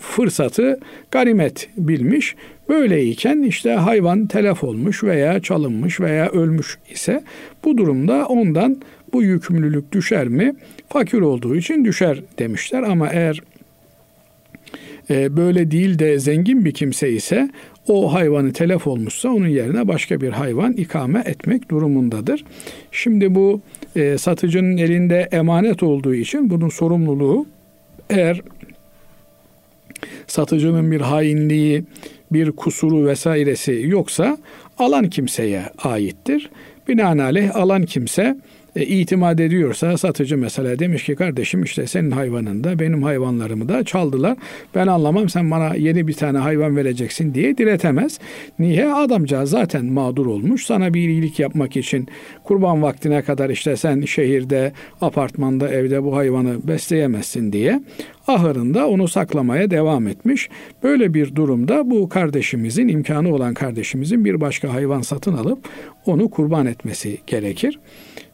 fırsatı 0.01 0.81
ganimet 1.11 1.69
bilmiş. 1.77 2.37
Böyleyken 2.71 3.43
işte 3.43 3.71
hayvan 3.71 4.27
telef 4.27 4.65
olmuş 4.65 5.05
veya 5.05 5.41
çalınmış 5.41 6.01
veya 6.01 6.29
ölmüş 6.29 6.79
ise 6.91 7.25
bu 7.65 7.79
durumda 7.79 8.27
ondan 8.27 8.77
bu 9.13 9.23
yükümlülük 9.23 9.93
düşer 9.93 10.29
mi? 10.29 10.55
Fakir 10.89 11.21
olduğu 11.21 11.57
için 11.57 11.85
düşer 11.85 12.23
demişler 12.39 12.83
ama 12.83 13.09
eğer 13.09 13.41
e, 15.11 15.37
böyle 15.37 15.71
değil 15.71 15.99
de 15.99 16.19
zengin 16.19 16.65
bir 16.65 16.73
kimse 16.73 17.11
ise 17.11 17.51
o 17.89 18.15
hayvanı 18.15 18.53
telef 18.53 18.87
olmuşsa 18.87 19.29
onun 19.29 19.49
yerine 19.49 19.89
başka 19.89 20.21
bir 20.21 20.31
hayvan 20.31 20.73
ikame 20.73 21.23
etmek 21.27 21.71
durumundadır. 21.71 22.45
Şimdi 22.93 23.35
bu 23.35 23.61
e, 23.97 24.19
satıcının 24.19 24.77
elinde 24.77 25.29
emanet 25.33 25.83
olduğu 25.83 26.15
için 26.15 26.51
bunun 26.51 26.69
sorumluluğu 26.69 27.47
eğer 28.11 28.43
satıcının 30.27 30.91
bir 30.91 31.01
hainliği, 31.01 31.85
bir 32.33 32.53
kusuru 32.53 33.07
vesairesi 33.07 33.83
yoksa 33.87 34.39
alan 34.79 35.11
kimseye 35.11 35.63
aittir. 35.85 36.51
Binaenaleyh 36.89 37.57
alan 37.57 37.83
kimse 37.83 38.37
e, 38.77 38.83
itimat 38.83 39.41
ediyorsa 39.41 39.99
satıcı 39.99 40.39
mesela 40.39 40.79
demiş 40.79 41.05
ki 41.05 41.15
kardeşim 41.15 41.63
işte 41.63 41.87
senin 41.87 42.11
hayvanın 42.11 42.65
da 42.65 42.79
benim 42.79 43.03
hayvanlarımı 43.03 43.69
da 43.69 43.85
çaldılar. 43.85 44.37
Ben 44.75 44.87
anlamam 44.87 45.29
sen 45.29 45.51
bana 45.51 45.75
yeni 45.75 46.09
bir 46.09 46.13
tane 46.13 46.39
hayvan 46.39 46.77
vereceksin 46.77 47.35
diye 47.35 47.59
diretemez. 47.59 48.19
Niye? 48.59 48.95
Adamcağız 48.95 49.51
zaten 49.51 49.85
mağdur 49.85 50.27
olmuş. 50.27 50.67
Sana 50.67 50.95
bir 50.95 51.09
iyilik 51.09 51.39
yapmak 51.39 51.77
için 51.77 52.09
kurban 52.45 52.83
vaktine 52.83 53.23
kadar 53.23 53.51
işte 53.51 53.77
sen 53.77 54.01
şehirde, 54.01 54.73
apartmanda, 55.01 55.69
evde 55.69 56.03
bu 56.03 56.17
hayvanı 56.17 56.69
besleyemezsin 56.69 57.53
diye 57.53 57.81
ahırında 58.29 58.89
onu 58.89 59.09
saklamaya 59.09 59.71
devam 59.71 60.07
etmiş. 60.07 60.49
Böyle 60.83 61.15
bir 61.15 61.35
durumda 61.35 61.91
bu 61.91 62.09
kardeşimizin 62.09 62.89
imkanı 62.89 63.35
olan 63.35 63.55
kardeşimizin 63.55 64.25
bir 64.25 64.41
başka 64.41 64.75
hayvan 64.75 65.01
satın 65.01 65.37
alıp 65.37 65.59
onu 66.07 66.31
kurban 66.31 66.67
etmesi 66.67 67.19
gerekir. 67.27 67.79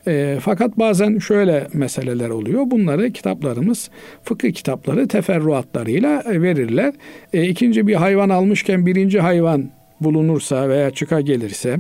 E, 0.08 0.38
fakat 0.40 0.78
bazen 0.78 1.18
şöyle 1.18 1.66
meseleler 1.72 2.28
oluyor. 2.28 2.62
Bunları 2.70 3.12
kitaplarımız, 3.12 3.90
fıkıh 4.22 4.52
kitapları 4.52 5.08
teferruatlarıyla 5.08 6.22
verirler. 6.26 6.94
E, 7.32 7.44
ikinci 7.44 7.86
bir 7.86 7.94
hayvan 7.94 8.28
almışken 8.28 8.86
birinci 8.86 9.20
hayvan 9.20 9.70
bulunursa 10.00 10.68
veya 10.68 10.90
çıka 10.90 11.20
gelirse 11.20 11.76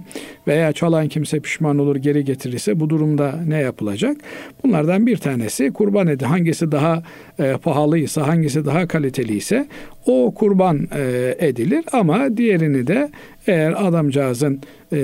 veya 0.46 0.72
çalan 0.72 1.08
kimse 1.08 1.40
pişman 1.40 1.78
olur 1.78 1.96
geri 1.96 2.24
getirirse 2.24 2.80
bu 2.80 2.90
durumda 2.90 3.40
ne 3.46 3.58
yapılacak? 3.58 4.16
Bunlardan 4.64 5.06
bir 5.06 5.16
tanesi 5.16 5.72
kurban 5.72 6.06
edi. 6.06 6.24
Hangisi 6.24 6.72
daha 6.72 7.02
e, 7.38 7.52
pahalıysa, 7.52 8.28
hangisi 8.28 8.64
daha 8.64 8.88
kaliteliyse 8.88 9.66
o 10.06 10.34
kurban 10.34 10.88
e, 10.96 11.34
edilir 11.38 11.84
ama 11.92 12.36
diğerini 12.36 12.86
de 12.86 13.10
eğer 13.46 13.86
adamcağızın 13.86 14.60
e, 14.92 14.96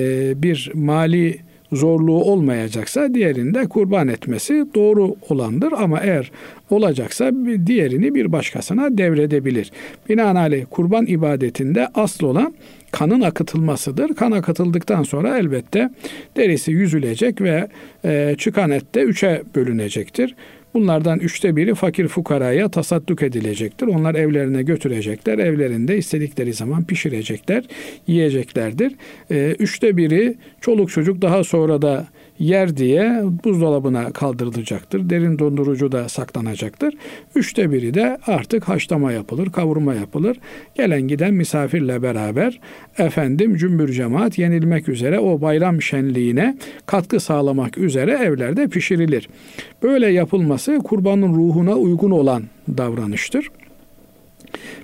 bir 0.43 0.71
mali 0.75 1.39
zorluğu 1.73 2.25
olmayacaksa 2.25 3.15
diğerinde 3.15 3.67
kurban 3.67 4.09
etmesi 4.09 4.67
doğru 4.75 5.15
olandır 5.29 5.73
ama 5.73 6.01
eğer 6.01 6.31
olacaksa 6.71 7.33
diğerini 7.67 8.15
bir 8.15 8.33
başkasına 8.33 8.99
devredebilir. 8.99 9.73
Binaenaleyh 10.09 10.65
kurban 10.71 11.07
ibadetinde 11.07 11.89
asıl 11.95 12.27
olan 12.27 12.55
kanın 12.91 13.21
akıtılmasıdır. 13.21 14.15
Kan 14.15 14.33
akıtıldıktan 14.33 15.03
sonra 15.03 15.39
elbette 15.39 15.91
derisi 16.37 16.71
yüzülecek 16.71 17.41
ve 17.41 17.69
e, 18.05 18.35
çıkan 18.39 18.71
et 18.71 18.95
de 18.95 19.01
üçe 19.01 19.43
bölünecektir. 19.55 20.35
Bunlardan 20.75 21.19
üçte 21.19 21.57
biri 21.57 21.75
fakir 21.75 22.09
fukaraya 22.09 22.69
tasadduk 22.69 23.23
edilecektir. 23.23 23.87
Onlar 23.87 24.15
evlerine 24.15 24.63
götürecekler. 24.63 25.39
Evlerinde 25.39 25.99
istedikleri 25.99 26.53
zaman 26.53 26.85
pişirecekler, 26.85 27.65
yiyeceklerdir. 28.07 28.95
E, 29.31 29.57
üçte 29.59 29.97
biri 29.97 30.35
çoluk 30.61 30.91
çocuk 30.91 31.23
daha 31.23 31.45
sonra 31.45 31.83
da 31.83 32.07
yer 32.39 32.77
diye 32.77 33.23
buzdolabına 33.45 34.13
kaldırılacaktır. 34.13 35.11
Derin 35.11 35.39
dondurucu 35.39 35.93
da 35.93 36.09
saklanacaktır. 36.09 36.95
Üçte 37.35 37.73
biri 37.73 37.95
de 37.95 38.19
artık 38.27 38.65
haşlama 38.65 39.13
yapılır, 39.13 39.53
kavurma 39.53 39.95
yapılır. 39.95 40.37
Gelen 40.75 41.03
giden 41.03 41.35
misafirle 41.35 42.03
beraber 42.03 42.61
efendim 42.99 43.57
cümbür 43.57 43.93
cemaat 43.93 44.39
yenilmek 44.39 44.89
üzere 44.89 45.19
o 45.19 45.41
bayram 45.41 45.83
şenliğine 45.83 46.57
katkı 46.87 47.21
sağlamak 47.21 47.79
üzere 47.79 48.13
evlerde 48.13 48.69
pişirilir. 48.69 49.29
Böyle 49.83 50.07
yapılması 50.07 50.79
kurbanın 50.79 51.35
ruhuna 51.35 51.75
uygun 51.75 52.11
olan 52.11 52.43
davranıştır. 52.79 53.49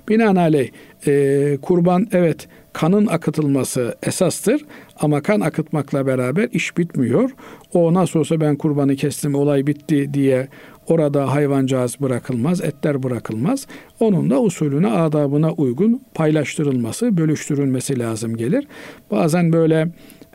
Binaenaleyh 0.09 0.69
e, 1.07 1.57
kurban 1.61 2.07
evet 2.11 2.47
kanın 2.73 3.07
akıtılması 3.07 3.95
esastır 4.03 4.65
ama 5.01 5.21
kan 5.21 5.39
akıtmakla 5.39 6.05
beraber 6.05 6.49
iş 6.51 6.77
bitmiyor. 6.77 7.29
O 7.73 7.93
nasıl 7.93 8.19
olsa 8.19 8.41
ben 8.41 8.55
kurbanı 8.55 8.95
kestim 8.95 9.35
olay 9.35 9.67
bitti 9.67 10.13
diye 10.13 10.47
orada 10.87 11.33
hayvancağız 11.33 11.95
bırakılmaz, 12.01 12.61
etler 12.61 13.03
bırakılmaz. 13.03 13.67
Onun 13.99 14.29
da 14.29 14.41
usulüne, 14.41 14.87
adabına 14.87 15.51
uygun 15.51 16.01
paylaştırılması, 16.13 17.17
bölüştürülmesi 17.17 17.99
lazım 17.99 18.37
gelir. 18.37 18.67
Bazen 19.11 19.53
böyle 19.53 19.87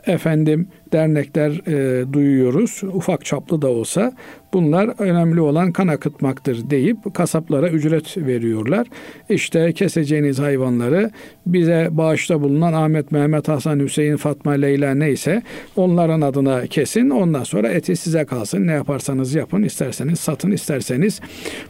efendim 0.05 0.67
dernekler 0.95 1.51
e, 1.67 2.13
duyuyoruz. 2.13 2.81
Ufak 2.83 3.25
çaplı 3.25 3.61
da 3.61 3.67
olsa 3.67 4.13
bunlar 4.53 4.89
önemli 4.99 5.41
olan 5.41 5.71
kan 5.71 5.87
akıtmaktır 5.87 6.69
deyip 6.69 7.13
kasaplara 7.13 7.69
ücret 7.69 8.17
veriyorlar. 8.17 8.87
İşte 9.29 9.73
keseceğiniz 9.73 10.39
hayvanları 10.39 11.11
bize 11.45 11.87
bağışta 11.91 12.41
bulunan 12.41 12.73
Ahmet, 12.73 13.11
Mehmet, 13.11 13.47
Hasan, 13.47 13.79
Hüseyin, 13.79 14.17
Fatma, 14.17 14.51
Leyla 14.51 14.95
neyse 14.95 15.41
onların 15.75 16.21
adına 16.21 16.67
kesin. 16.67 17.09
Ondan 17.09 17.43
sonra 17.43 17.67
eti 17.69 17.95
size 17.95 18.25
kalsın. 18.25 18.67
Ne 18.67 18.71
yaparsanız 18.71 19.35
yapın. 19.35 19.63
isterseniz 19.63 20.19
satın, 20.19 20.51
isterseniz 20.51 21.21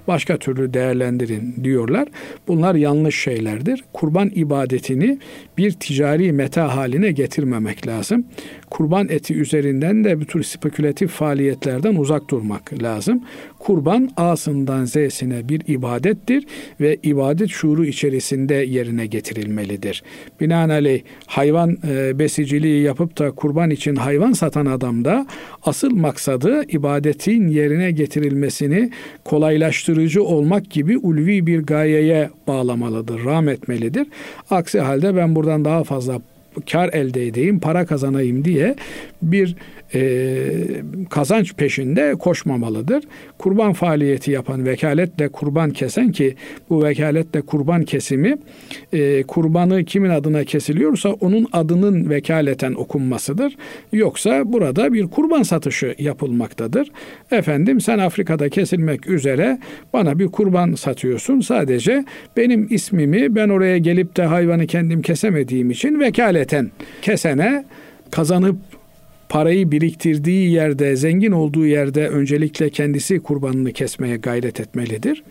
başka 0.08 0.38
türlü 0.38 0.74
değerlendirin 0.74 1.56
diyorlar. 1.64 2.08
Bunlar 2.48 2.76
yanlış 2.76 3.20
şeylerdir. 3.20 3.84
Kurban 3.94 4.32
ibadetini 4.36 5.20
bir 5.58 5.72
ticari 5.72 6.32
meta 6.32 6.76
haline 6.76 7.12
getirmemek 7.12 7.88
lazım. 7.88 8.26
Kurban 8.76 9.10
eti 9.10 9.34
üzerinden 9.34 10.04
de 10.04 10.20
bir 10.20 10.26
tür 10.26 10.44
spekülatif 10.44 11.12
faaliyetlerden 11.12 11.96
uzak 11.96 12.30
durmak 12.30 12.84
lazım. 12.84 13.24
Kurban 13.60 14.10
A'sından 14.18 14.86
Z'sine 14.86 15.50
bir 15.50 15.62
ibadettir 15.68 16.46
ve 16.80 16.98
ibadet 17.04 17.50
şuuru 17.50 17.86
içerisinde 17.86 18.54
yerine 18.54 19.06
getirilmelidir. 19.06 20.04
Binaenaleyh 20.40 21.02
hayvan 21.26 21.78
e, 21.88 22.20
besiciliği 22.20 22.84
yapıp 22.84 23.20
da 23.20 23.32
kurban 23.32 23.70
için 23.70 23.96
hayvan 23.96 24.34
satan 24.34 24.66
adam 24.66 25.06
da 25.06 25.28
asıl 25.64 25.96
maksadı 25.96 26.64
ibadetin 26.68 27.48
yerine 27.48 27.92
getirilmesini 27.92 28.92
kolaylaştırıcı 29.26 30.24
olmak 30.24 30.70
gibi 30.72 30.98
ulvi 30.98 31.48
bir 31.48 31.60
gayeye 31.64 32.30
bağlamalıdır, 32.48 33.26
rahmetmelidir. 33.26 34.08
Aksi 34.50 34.80
halde 34.80 35.16
ben 35.16 35.36
buradan 35.36 35.66
daha 35.66 35.84
fazla 35.84 36.22
kar 36.72 36.90
elde 36.94 37.28
edeyim, 37.28 37.60
para 37.60 37.86
kazanayım 37.86 38.46
diye 38.46 38.76
bir 39.22 39.56
e, 39.96 40.42
kazanç 41.10 41.54
peşinde 41.54 42.16
koşmamalıdır. 42.20 43.04
Kurban 43.38 43.74
faaliyeti 43.74 44.32
yapan 44.32 44.66
vekaletle 44.66 45.28
kurban 45.28 45.72
kesen 45.72 46.12
ki 46.12 46.36
bu 46.70 46.84
vekaletle 46.84 47.42
kurban 47.42 47.84
kesimi 47.84 48.38
e, 48.94 49.24
kurbanı 49.24 49.86
kimin 49.86 50.10
adına 50.10 50.44
kesiliyorsa 50.44 51.10
onun 51.10 51.48
adının 51.54 52.10
vekaleten 52.10 52.74
okunmasıdır. 52.74 53.58
Yoksa 53.94 54.54
burada 54.54 54.94
bir 54.94 55.08
kurban 55.08 55.44
satışı 55.44 55.96
yapılmaktadır. 56.00 56.92
Efendim 57.32 57.82
sen 57.82 58.00
Afrika'da 58.00 58.50
kesilmek 58.50 59.08
üzere 59.08 59.60
bana 59.94 60.20
bir 60.20 60.28
kurban 60.28 60.74
satıyorsun. 60.74 61.40
Sadece 61.40 62.06
benim 62.38 62.68
ismimi 62.70 63.36
ben 63.36 63.50
oraya 63.50 63.78
gelip 63.78 64.18
de 64.18 64.24
hayvanı 64.24 64.68
kendim 64.68 65.02
kesemediğim 65.02 65.72
için 65.72 66.00
vekaleten 66.00 66.72
kesene 67.02 67.66
kazanıp 68.12 68.58
parayı 69.36 69.72
biriktirdiği 69.72 70.52
yerde, 70.52 70.96
zengin 70.96 71.32
olduğu 71.32 71.66
yerde 71.66 72.10
öncelikle 72.10 72.70
kendisi 72.70 73.20
kurbanını 73.20 73.72
kesmeye 73.72 74.18
gayret 74.18 74.60
etmelidir. 74.60 75.24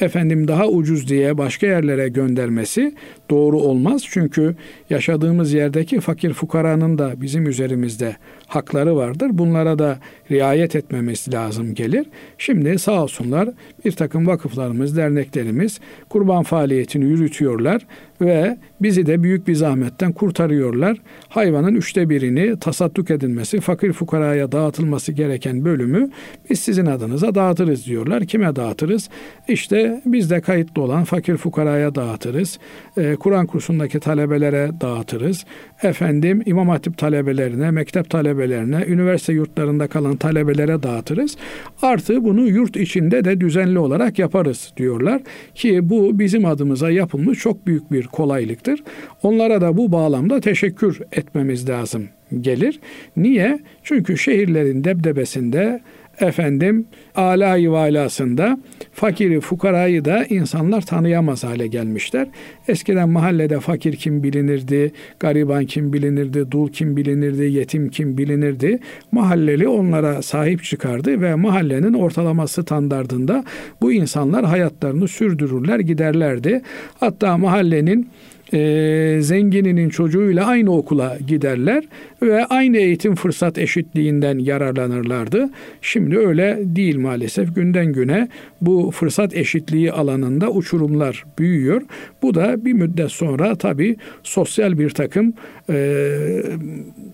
Efendim 0.00 0.48
daha 0.48 0.68
ucuz 0.68 1.08
diye 1.08 1.38
başka 1.38 1.66
yerlere 1.66 2.08
göndermesi 2.08 2.94
doğru 3.30 3.60
olmaz. 3.60 4.02
Çünkü 4.10 4.56
yaşadığımız 4.90 5.52
yerdeki 5.52 6.00
fakir 6.00 6.32
fukaranın 6.32 6.98
da 6.98 7.14
bizim 7.20 7.46
üzerimizde 7.46 8.16
hakları 8.46 8.96
vardır. 8.96 9.28
Bunlara 9.32 9.78
da 9.78 9.98
riayet 10.30 10.76
etmemiz 10.76 11.34
lazım 11.34 11.74
gelir. 11.74 12.06
Şimdi 12.38 12.78
sağ 12.78 13.02
olsunlar 13.02 13.48
bir 13.84 13.92
takım 13.92 14.26
vakıflarımız, 14.26 14.96
derneklerimiz 14.96 15.80
kurban 16.08 16.42
faaliyetini 16.42 17.04
yürütüyorlar 17.04 17.86
ve 18.20 18.58
bizi 18.80 19.06
de 19.06 19.22
büyük 19.22 19.48
bir 19.48 19.54
zahmetten 19.54 20.12
kurtarıyorlar. 20.12 20.96
Hayvanın 21.28 21.74
üçte 21.74 22.08
birini 22.08 22.58
tasadduk 22.58 23.10
edilmesi, 23.10 23.60
fakir 23.60 23.92
fukaraya 23.92 24.52
dağıtılması 24.52 25.12
gereken 25.12 25.64
bölümü 25.64 26.10
biz 26.50 26.60
sizin 26.60 26.86
adınıza 26.86 27.34
dağıtırız 27.34 27.86
diyorlar. 27.86 28.24
Kime 28.24 28.56
dağıtırız? 28.56 29.08
İşte 29.48 30.02
bizde 30.06 30.40
kayıtlı 30.40 30.82
olan 30.82 31.04
fakir 31.04 31.36
fukaraya 31.36 31.94
dağıtırız. 31.94 32.58
Ee, 32.96 33.16
Kur'an 33.20 33.46
kursundaki 33.46 34.00
talebelere 34.00 34.70
dağıtırız. 34.80 35.44
Efendim 35.82 36.42
İmam 36.46 36.68
Hatip 36.68 36.98
talebelerine, 36.98 37.70
mektep 37.70 38.10
talebelerine, 38.10 38.84
üniversite 38.88 39.32
yurtlarında 39.32 39.86
kalan 39.86 40.15
talebelere 40.16 40.82
dağıtırız. 40.82 41.36
Artı 41.82 42.24
bunu 42.24 42.48
yurt 42.48 42.76
içinde 42.76 43.24
de 43.24 43.40
düzenli 43.40 43.78
olarak 43.78 44.18
yaparız 44.18 44.72
diyorlar. 44.76 45.22
Ki 45.54 45.90
bu 45.90 46.18
bizim 46.18 46.46
adımıza 46.46 46.90
yapılmış 46.90 47.38
çok 47.38 47.66
büyük 47.66 47.92
bir 47.92 48.06
kolaylıktır. 48.06 48.82
Onlara 49.22 49.60
da 49.60 49.76
bu 49.76 49.92
bağlamda 49.92 50.40
teşekkür 50.40 51.00
etmemiz 51.12 51.68
lazım 51.68 52.08
gelir. 52.40 52.80
Niye? 53.16 53.58
Çünkü 53.82 54.18
şehirlerin 54.18 54.84
debdebesinde 54.84 55.80
efendim 56.20 56.86
alayı 57.14 57.70
valasında 57.70 58.58
fakiri 58.92 59.40
fukarayı 59.40 60.04
da 60.04 60.24
insanlar 60.24 60.80
tanıyamaz 60.80 61.44
hale 61.44 61.66
gelmişler. 61.66 62.28
Eskiden 62.68 63.08
mahallede 63.08 63.60
fakir 63.60 63.96
kim 63.96 64.22
bilinirdi, 64.22 64.92
gariban 65.20 65.66
kim 65.66 65.92
bilinirdi, 65.92 66.50
dul 66.50 66.68
kim 66.68 66.96
bilinirdi, 66.96 67.42
yetim 67.42 67.90
kim 67.90 68.18
bilinirdi. 68.18 68.78
Mahalleli 69.12 69.68
onlara 69.68 70.22
sahip 70.22 70.64
çıkardı 70.64 71.20
ve 71.20 71.34
mahallenin 71.34 71.92
ortalama 71.92 72.48
standardında 72.48 73.44
bu 73.82 73.92
insanlar 73.92 74.44
hayatlarını 74.44 75.08
sürdürürler, 75.08 75.78
giderlerdi. 75.78 76.62
Hatta 77.00 77.38
mahallenin 77.38 78.10
e, 78.52 79.18
zengininin 79.20 79.88
çocuğuyla 79.88 80.46
aynı 80.46 80.76
okula 80.76 81.18
giderler 81.26 81.84
ve 82.22 82.44
aynı 82.44 82.76
eğitim 82.76 83.14
fırsat 83.14 83.58
eşitliğinden 83.58 84.38
yararlanırlardı. 84.38 85.50
Şimdi 85.82 86.18
öyle 86.18 86.58
değil 86.62 86.98
maalesef. 86.98 87.54
Günden 87.54 87.92
güne 87.92 88.28
bu 88.60 88.90
fırsat 88.90 89.36
eşitliği 89.36 89.92
alanında 89.92 90.50
uçurumlar 90.50 91.24
büyüyor. 91.38 91.82
Bu 92.22 92.34
da 92.34 92.64
bir 92.64 92.72
müddet 92.72 93.10
sonra 93.10 93.56
tabii 93.56 93.96
sosyal 94.22 94.78
bir 94.78 94.90
takım 94.90 95.32
e, 95.70 96.08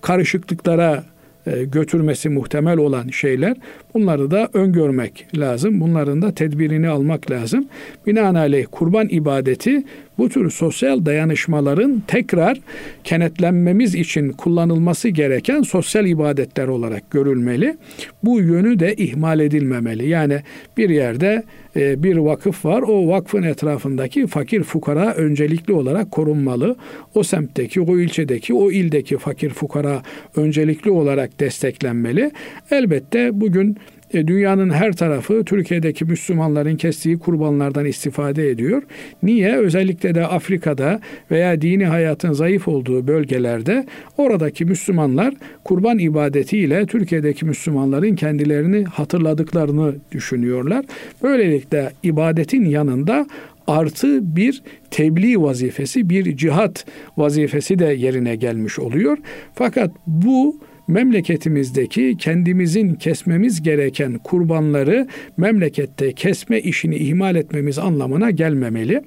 karışıklıklara 0.02 1.04
e, 1.46 1.64
götürmesi 1.64 2.28
muhtemel 2.28 2.78
olan 2.78 3.08
şeyler. 3.08 3.56
Bunları 3.94 4.30
da 4.30 4.48
öngörmek 4.52 5.26
lazım. 5.38 5.80
Bunların 5.80 6.22
da 6.22 6.34
tedbirini 6.34 6.88
almak 6.88 7.30
lazım. 7.30 7.66
Binaenaleyh 8.06 8.66
kurban 8.70 9.08
ibadeti 9.08 9.84
bu 10.18 10.28
tür 10.28 10.50
sosyal 10.50 11.06
dayanışmaların 11.06 12.02
tekrar 12.06 12.58
kenetlenmemiz 13.04 13.94
için 13.94 14.32
kullanılması 14.32 15.08
gereken 15.08 15.62
sosyal 15.62 16.06
ibadetler 16.06 16.68
olarak 16.68 17.10
görülmeli. 17.10 17.76
Bu 18.24 18.40
yönü 18.40 18.78
de 18.78 18.94
ihmal 18.94 19.40
edilmemeli. 19.40 20.08
Yani 20.08 20.40
bir 20.76 20.90
yerde 20.90 21.42
e, 21.76 22.02
bir 22.02 22.16
vakıf 22.16 22.64
var. 22.64 22.82
O 22.82 23.08
vakfın 23.08 23.42
etrafındaki 23.42 24.26
fakir 24.26 24.62
fukara 24.62 25.14
öncelikli 25.14 25.72
olarak 25.72 26.10
korunmalı. 26.10 26.76
O 27.14 27.22
semtteki, 27.22 27.80
o 27.80 27.98
ilçedeki, 27.98 28.54
o 28.54 28.70
ildeki 28.70 29.18
fakir 29.18 29.50
fukara 29.50 30.02
öncelikli 30.36 30.90
olarak 30.90 31.40
desteklenmeli. 31.40 32.30
Elbette 32.70 33.40
bugün 33.40 33.76
dünyanın 34.12 34.70
her 34.70 34.92
tarafı 34.92 35.44
Türkiye'deki 35.44 36.04
Müslümanların 36.04 36.76
kestiği 36.76 37.18
kurbanlardan 37.18 37.84
istifade 37.84 38.50
ediyor. 38.50 38.82
Niye? 39.22 39.56
Özellikle 39.56 40.14
de 40.14 40.26
Afrika'da 40.26 41.00
veya 41.30 41.62
dini 41.62 41.86
hayatın 41.86 42.32
zayıf 42.32 42.68
olduğu 42.68 43.06
bölgelerde 43.06 43.86
oradaki 44.16 44.64
Müslümanlar 44.64 45.34
kurban 45.64 45.98
ibadetiyle 45.98 46.86
Türkiye'deki 46.86 47.44
Müslümanların 47.44 48.14
kendilerini 48.14 48.84
hatırladıklarını 48.84 49.94
düşünüyorlar. 50.12 50.84
Böylelikle 51.22 51.92
ibadetin 52.02 52.64
yanında 52.64 53.26
artı 53.66 54.36
bir 54.36 54.62
tebliğ 54.90 55.42
vazifesi, 55.42 56.10
bir 56.10 56.36
cihat 56.36 56.84
vazifesi 57.16 57.78
de 57.78 57.84
yerine 57.84 58.36
gelmiş 58.36 58.78
oluyor. 58.78 59.18
Fakat 59.54 59.90
bu 60.06 60.56
memleketimizdeki 60.88 62.16
kendimizin 62.18 62.94
kesmemiz 62.94 63.62
gereken 63.62 64.18
kurbanları 64.18 65.06
memlekette 65.36 66.12
kesme 66.12 66.60
işini 66.60 66.96
ihmal 66.96 67.36
etmemiz 67.36 67.78
anlamına 67.78 68.30
gelmemeli. 68.30 69.02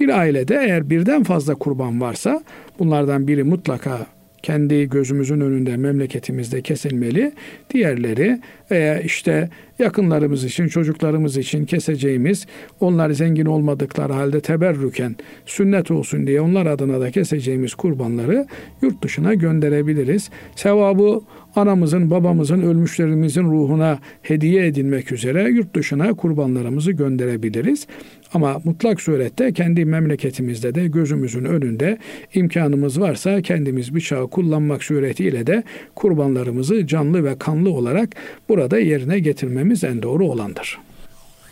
Bir 0.00 0.18
ailede 0.18 0.54
eğer 0.54 0.90
birden 0.90 1.22
fazla 1.22 1.54
kurban 1.54 2.00
varsa 2.00 2.42
bunlardan 2.78 3.28
biri 3.28 3.44
mutlaka 3.44 4.15
kendi 4.46 4.88
gözümüzün 4.88 5.40
önünde 5.40 5.76
memleketimizde 5.76 6.62
kesilmeli. 6.62 7.32
Diğerleri 7.70 8.40
veya 8.70 9.00
işte 9.00 9.50
yakınlarımız 9.78 10.44
için, 10.44 10.68
çocuklarımız 10.68 11.36
için 11.36 11.64
keseceğimiz, 11.64 12.46
onlar 12.80 13.10
zengin 13.10 13.46
olmadıkları 13.46 14.12
halde 14.12 14.40
teberrüken 14.40 15.16
sünnet 15.46 15.90
olsun 15.90 16.26
diye 16.26 16.40
onlar 16.40 16.66
adına 16.66 17.00
da 17.00 17.10
keseceğimiz 17.10 17.74
kurbanları 17.74 18.46
yurt 18.82 19.02
dışına 19.02 19.34
gönderebiliriz. 19.34 20.30
Sevabı 20.56 21.20
anamızın, 21.56 22.10
babamızın, 22.10 22.62
ölmüşlerimizin 22.62 23.44
ruhuna 23.44 23.98
hediye 24.22 24.66
edilmek 24.66 25.12
üzere 25.12 25.48
yurt 25.48 25.74
dışına 25.74 26.14
kurbanlarımızı 26.14 26.92
gönderebiliriz. 26.92 27.86
Ama 28.36 28.60
mutlak 28.64 29.00
surette 29.00 29.52
kendi 29.52 29.84
memleketimizde 29.84 30.74
de 30.74 30.86
gözümüzün 30.86 31.44
önünde 31.44 31.98
imkanımız 32.34 33.00
varsa 33.00 33.42
kendimiz 33.42 33.94
bıçağı 33.94 34.30
kullanmak 34.30 34.84
suretiyle 34.84 35.46
de 35.46 35.62
kurbanlarımızı 35.94 36.86
canlı 36.86 37.24
ve 37.24 37.38
kanlı 37.38 37.70
olarak 37.70 38.08
burada 38.48 38.78
yerine 38.78 39.18
getirmemiz 39.18 39.84
en 39.84 40.02
doğru 40.02 40.26
olandır. 40.26 40.78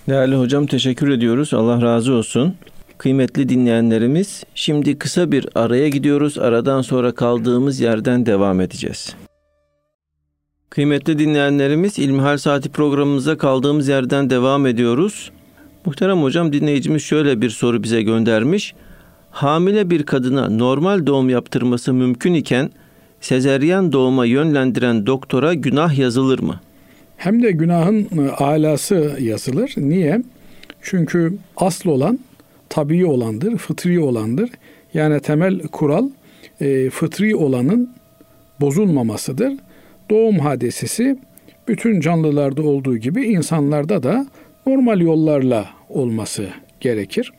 Değerli 0.09 0.35
hocam 0.35 0.67
teşekkür 0.67 1.09
ediyoruz. 1.09 1.55
Allah 1.55 1.83
razı 1.83 2.13
olsun. 2.13 2.55
Kıymetli 2.99 3.49
dinleyenlerimiz, 3.49 4.45
şimdi 4.55 4.99
kısa 4.99 5.33
bir 5.33 5.49
araya 5.55 5.89
gidiyoruz. 5.89 6.39
Aradan 6.39 6.83
sonra 6.83 7.13
kaldığımız 7.13 7.81
yerden 7.81 8.27
devam 8.27 8.61
edeceğiz. 8.61 9.17
Kıymetli 10.71 11.19
dinleyenlerimiz 11.19 11.99
İlmihal 11.99 12.37
Saati 12.37 12.69
programımıza 12.69 13.39
kaldığımız 13.39 13.89
yerden 13.89 14.31
devam 14.31 14.67
ediyoruz. 14.67 15.31
Muhterem 15.87 16.23
hocam 16.23 16.53
dinleyicimiz 16.53 17.03
şöyle 17.03 17.41
bir 17.41 17.51
soru 17.51 17.83
bize 17.83 18.03
göndermiş. 18.03 18.75
Hamile 19.31 19.91
bir 19.91 20.03
kadına 20.03 20.49
normal 20.49 21.07
doğum 21.07 21.31
yaptırması 21.31 21.93
mümkün 21.93 22.35
iken 22.35 22.71
sezeryan 23.21 23.93
doğuma 23.93 24.27
yönlendiren 24.27 25.07
doktora 25.07 25.55
günah 25.55 25.99
yazılır 25.99 26.39
mı? 26.39 26.61
Hem 27.17 27.43
de 27.43 27.51
günahın 27.51 28.09
e, 28.19 28.31
alası 28.31 29.17
yazılır. 29.21 29.75
Niye? 29.77 30.23
Çünkü 30.83 31.35
asıl 31.57 31.91
olan 31.91 32.19
tabii 32.69 33.07
olandır, 33.07 33.57
fıtri 33.57 34.01
olandır. 34.01 34.51
Yani 34.95 35.21
temel 35.21 35.61
kural 35.61 36.09
e, 36.61 36.91
fıtri 36.91 37.37
olanın 37.37 37.91
bozulmamasıdır. 38.61 39.53
Doğum 40.11 40.39
hadisesi 40.39 41.19
bütün 41.69 42.01
canlılarda 42.01 42.63
olduğu 42.63 42.97
gibi 42.97 43.25
insanlarda 43.25 44.03
da 44.03 44.27
normal 44.67 45.01
yollarla 45.01 45.69
olması 45.89 46.49
gerekir. 46.81 47.33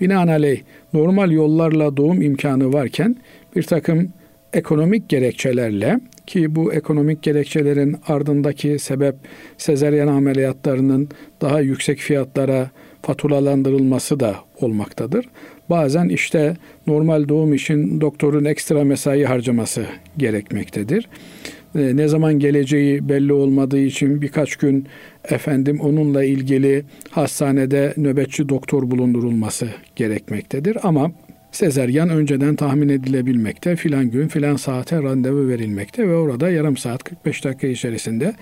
Binaenaleyh 0.00 0.60
normal 0.92 1.30
yollarla 1.30 1.96
doğum 1.96 2.22
imkanı 2.22 2.72
varken 2.72 3.16
bir 3.56 3.62
takım 3.62 4.12
ekonomik 4.52 5.08
gerekçelerle 5.08 6.00
ki 6.26 6.54
bu 6.54 6.72
ekonomik 6.72 7.22
gerekçelerin 7.22 7.96
ardındaki 8.08 8.78
sebep 8.78 9.14
sezeryen 9.58 10.06
ameliyatlarının 10.06 11.08
daha 11.40 11.60
yüksek 11.60 11.98
fiyatlara 11.98 12.70
faturalandırılması 13.02 14.20
da 14.20 14.36
olmaktadır. 14.60 15.26
Bazen 15.70 16.08
işte 16.08 16.56
normal 16.86 17.28
doğum 17.28 17.54
için 17.54 18.00
doktorun 18.00 18.44
ekstra 18.44 18.84
mesai 18.84 19.24
harcaması 19.24 19.84
gerekmektedir. 20.16 21.08
Ee, 21.74 21.96
ne 21.96 22.08
zaman 22.08 22.38
geleceği 22.38 23.08
belli 23.08 23.32
olmadığı 23.32 23.80
için 23.80 24.22
birkaç 24.22 24.56
gün 24.56 24.86
efendim 25.24 25.80
onunla 25.80 26.24
ilgili 26.24 26.84
hastanede 27.10 27.94
nöbetçi 27.96 28.48
doktor 28.48 28.90
bulundurulması 28.90 29.68
gerekmektedir. 29.96 30.76
Ama 30.82 31.12
sezeryan 31.52 32.08
önceden 32.08 32.56
tahmin 32.56 32.88
edilebilmekte. 32.88 33.76
Filan 33.76 34.10
gün 34.10 34.28
filan 34.28 34.56
saate 34.56 35.02
randevu 35.02 35.48
verilmekte 35.48 36.08
ve 36.08 36.14
orada 36.14 36.50
yarım 36.50 36.76
saat 36.76 37.04
45 37.04 37.44
dakika 37.44 37.66
içerisinde 37.66 38.34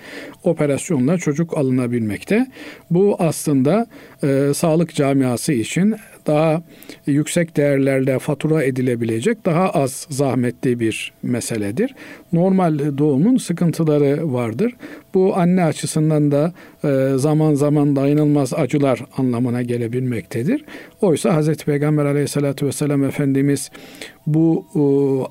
operasyonla 0.43 1.17
çocuk 1.17 1.57
alınabilmekte. 1.57 2.47
Bu 2.91 3.15
aslında 3.19 3.87
e, 4.23 4.51
sağlık 4.53 4.95
camiası 4.95 5.53
için 5.53 5.95
daha 6.29 6.61
yüksek 7.05 7.57
değerlerle 7.57 8.19
fatura 8.19 8.63
edilebilecek 8.63 9.45
daha 9.45 9.69
az 9.69 10.07
zahmetli 10.09 10.79
bir 10.79 11.13
meseledir. 11.23 11.95
Normal 12.33 12.97
doğumun 12.97 13.37
sıkıntıları 13.37 14.33
vardır. 14.33 14.75
Bu 15.13 15.37
anne 15.37 15.63
açısından 15.63 16.31
da 16.31 16.53
e, 16.83 17.17
zaman 17.17 17.53
zaman 17.53 17.95
dayanılmaz 17.95 18.53
acılar 18.53 19.05
anlamına 19.17 19.61
gelebilmektedir. 19.61 20.65
Oysa 21.01 21.41
Hz. 21.41 21.57
Peygamber 21.57 22.05
aleyhissalatü 22.05 22.65
vesselam 22.65 23.03
Efendimiz 23.03 23.71
bu 24.33 24.65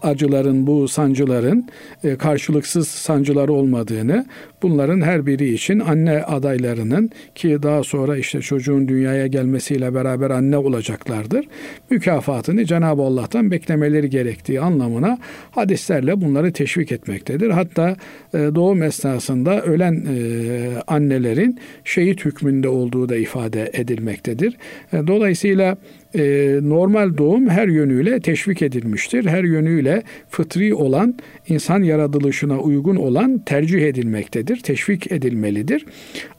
acıların, 0.02 0.66
bu 0.66 0.88
sancıların 0.88 1.68
e, 2.04 2.16
karşılıksız 2.16 2.88
sancıları 2.88 3.52
olmadığını, 3.52 4.26
bunların 4.62 5.00
her 5.00 5.26
biri 5.26 5.54
için 5.54 5.80
anne 5.80 6.22
adaylarının 6.22 7.10
ki 7.34 7.62
daha 7.62 7.84
sonra 7.84 8.16
işte 8.16 8.40
çocuğun 8.40 8.88
dünyaya 8.88 9.26
gelmesiyle 9.26 9.94
beraber 9.94 10.30
anne 10.30 10.56
olacaklardır. 10.56 11.48
Mükafatını 11.90 12.64
Cenab-ı 12.64 13.02
Allah'tan 13.02 13.50
beklemeleri 13.50 14.10
gerektiği 14.10 14.60
anlamına 14.60 15.18
hadislerle 15.50 16.20
bunları 16.20 16.52
teşvik 16.52 16.92
etmektedir. 16.92 17.50
Hatta 17.50 17.96
e, 18.34 18.38
doğum 18.38 18.82
esnasında 18.82 19.62
ölen 19.68 19.94
e, 19.94 20.82
annelerin 20.86 21.58
şehit 21.84 22.24
hükmünde 22.24 22.68
olduğu 22.68 23.08
da 23.08 23.16
ifade 23.16 23.70
edilmektedir. 23.72 24.56
Dolayısıyla 24.92 25.76
e, 26.14 26.54
normal 26.62 27.18
doğum 27.18 27.48
her 27.48 27.68
yönüyle 27.68 28.20
teşvik 28.20 28.62
edilmiştir. 28.62 29.26
Her 29.26 29.44
yönüyle 29.44 30.02
fıtri 30.30 30.74
olan, 30.74 31.14
insan 31.48 31.82
yaratılışına 31.82 32.58
uygun 32.58 32.96
olan 32.96 33.38
tercih 33.38 33.82
edilmektedir, 33.82 34.56
teşvik 34.60 35.12
edilmelidir. 35.12 35.86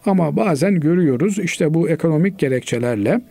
Ama 0.06 0.36
bazen 0.36 0.80
görüyoruz 0.80 1.40
işte 1.40 1.74
bu 1.74 1.90
ekonomik 1.90 2.40
gerekçelerle 2.40 3.22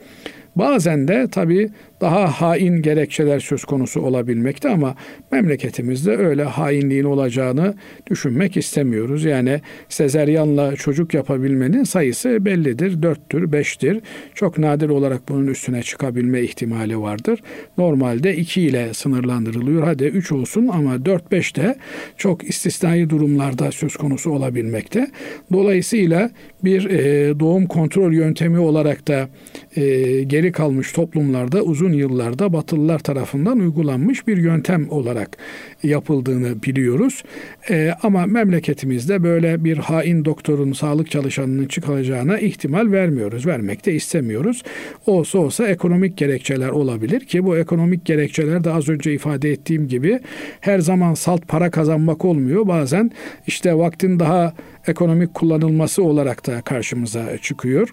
Bazen 0.58 1.08
de 1.08 1.28
tabii 1.32 1.70
daha 2.00 2.26
hain 2.26 2.82
gerekçeler 2.82 3.40
söz 3.40 3.64
konusu 3.64 4.00
olabilmekte 4.00 4.68
ama 4.68 4.94
memleketimizde 5.32 6.16
öyle 6.16 6.44
hainliğin 6.44 7.04
olacağını 7.04 7.74
düşünmek 8.10 8.56
istemiyoruz. 8.56 9.24
Yani 9.24 9.60
sezeryanla 9.88 10.76
çocuk 10.76 11.14
yapabilmenin 11.14 11.84
sayısı 11.84 12.44
bellidir. 12.44 13.02
Dörttür, 13.02 13.52
beştir. 13.52 14.00
Çok 14.34 14.58
nadir 14.58 14.88
olarak 14.88 15.28
bunun 15.28 15.46
üstüne 15.46 15.82
çıkabilme 15.82 16.40
ihtimali 16.42 17.00
vardır. 17.00 17.40
Normalde 17.78 18.36
iki 18.36 18.62
ile 18.62 18.94
sınırlandırılıyor. 18.94 19.82
Hadi 19.82 20.04
üç 20.04 20.32
olsun 20.32 20.68
ama 20.72 21.06
dört 21.06 21.32
beş 21.32 21.56
de 21.56 21.76
çok 22.16 22.44
istisnai 22.44 23.10
durumlarda 23.10 23.72
söz 23.72 23.96
konusu 23.96 24.30
olabilmekte. 24.30 25.06
Dolayısıyla 25.52 26.30
bir 26.64 26.84
e, 26.90 27.40
doğum 27.40 27.66
kontrol 27.66 28.12
yöntemi 28.12 28.58
olarak 28.58 29.08
da 29.08 29.28
e, 29.76 29.82
geri 30.22 30.52
kalmış 30.52 30.92
toplumlarda 30.92 31.62
uzun 31.62 31.87
uzun 31.88 31.98
yıllarda 31.98 32.52
Batılılar 32.52 32.98
tarafından 32.98 33.58
uygulanmış 33.58 34.26
bir 34.26 34.36
yöntem 34.36 34.90
olarak 34.90 35.36
yapıldığını 35.82 36.62
biliyoruz. 36.62 37.22
E, 37.70 37.92
ama 38.02 38.26
memleketimizde 38.26 39.22
böyle 39.22 39.64
bir 39.64 39.78
hain 39.78 40.24
doktorun, 40.24 40.72
sağlık 40.72 41.10
çalışanının 41.10 41.66
çıkacağına 41.66 42.38
ihtimal 42.38 42.92
vermiyoruz. 42.92 43.46
Vermek 43.46 43.86
de 43.86 43.94
istemiyoruz. 43.94 44.62
Olsa 45.06 45.38
olsa 45.38 45.68
ekonomik 45.68 46.16
gerekçeler 46.16 46.68
olabilir 46.68 47.20
ki 47.20 47.44
bu 47.44 47.56
ekonomik 47.56 48.04
gerekçeler 48.04 48.64
de 48.64 48.70
az 48.70 48.88
önce 48.88 49.12
ifade 49.12 49.50
ettiğim 49.50 49.88
gibi 49.88 50.20
her 50.60 50.78
zaman 50.78 51.14
salt 51.14 51.48
para 51.48 51.70
kazanmak 51.70 52.24
olmuyor. 52.24 52.68
Bazen 52.68 53.10
işte 53.46 53.74
vaktin 53.74 54.18
daha 54.18 54.54
ekonomik 54.86 55.34
kullanılması 55.34 56.02
olarak 56.02 56.46
da 56.46 56.60
karşımıza 56.60 57.38
çıkıyor 57.38 57.88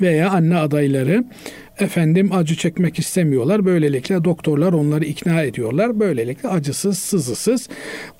veya 0.00 0.30
anne 0.30 0.56
adayları 0.56 1.24
efendim 1.80 2.30
acı 2.32 2.56
çekmek 2.56 2.98
istemiyorlar. 2.98 3.64
Böylelikle 3.64 4.24
doktorlar 4.24 4.72
onları 4.72 5.04
ikna 5.04 5.42
ediyorlar. 5.42 6.00
Böylelikle 6.00 6.48
acısız, 6.48 6.98
sızısız 6.98 7.68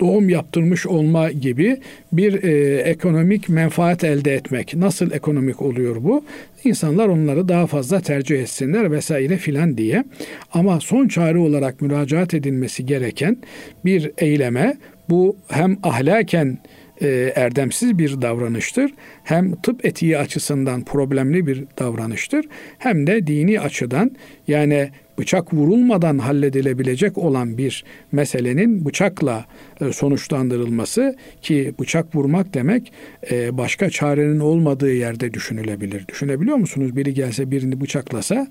doğum 0.01 0.29
yaptırmış 0.29 0.87
olma 0.87 1.31
gibi 1.31 1.81
bir 2.13 2.43
e, 2.43 2.77
ekonomik 2.81 3.49
menfaat 3.49 4.05
elde 4.05 4.35
etmek. 4.35 4.75
Nasıl 4.75 5.13
ekonomik 5.13 5.63
oluyor 5.63 5.97
bu? 6.01 6.25
İnsanlar 6.65 7.09
onları 7.09 7.49
daha 7.49 7.67
fazla 7.67 8.01
tercih 8.01 8.43
etsinler 8.43 8.93
vesaire 8.93 9.37
filan 9.37 9.79
diye. 9.79 10.05
Ama 10.53 10.81
son 10.81 11.09
çare 11.09 11.39
olarak 11.39 11.81
müracaat 11.81 12.35
edilmesi 12.35 12.87
gereken 12.87 13.37
bir 13.85 14.11
eyleme 14.19 14.77
bu 15.09 15.37
hem 15.49 15.79
ahlaken 15.83 16.59
e, 17.03 17.33
erdemsiz 17.37 17.99
bir 17.99 18.23
davranıştır. 18.23 18.91
Hem 19.25 19.55
tıp 19.55 19.85
etiği 19.85 20.19
açısından 20.19 20.85
problemli 20.85 21.47
bir 21.47 21.65
davranıştır. 21.79 22.47
Hem 22.79 23.07
de 23.07 23.27
dini 23.27 23.61
açıdan 23.61 24.17
yani 24.49 24.91
bıçak 25.19 25.55
vurulmadan 25.55 26.19
halledilebilecek 26.19 27.19
olan 27.19 27.59
bir 27.59 27.85
meselenin 28.13 28.85
bıçakla 28.85 29.45
e, 29.81 29.93
sonuçlandırılması 29.93 31.17
ki 31.43 31.75
bıçak 31.81 32.15
vurmak 32.15 32.55
demek 32.55 32.93
e, 33.31 33.59
başka 33.59 33.91
çarenin 33.91 34.41
olmadığı 34.41 34.93
yerde 34.93 35.35
düşünülebilir. 35.35 36.09
Düşünebiliyor 36.09 36.57
musunuz? 36.57 36.97
Biri 36.97 37.15
gelse 37.15 37.51
birini 37.51 37.81
bıçaklasa 37.81 38.47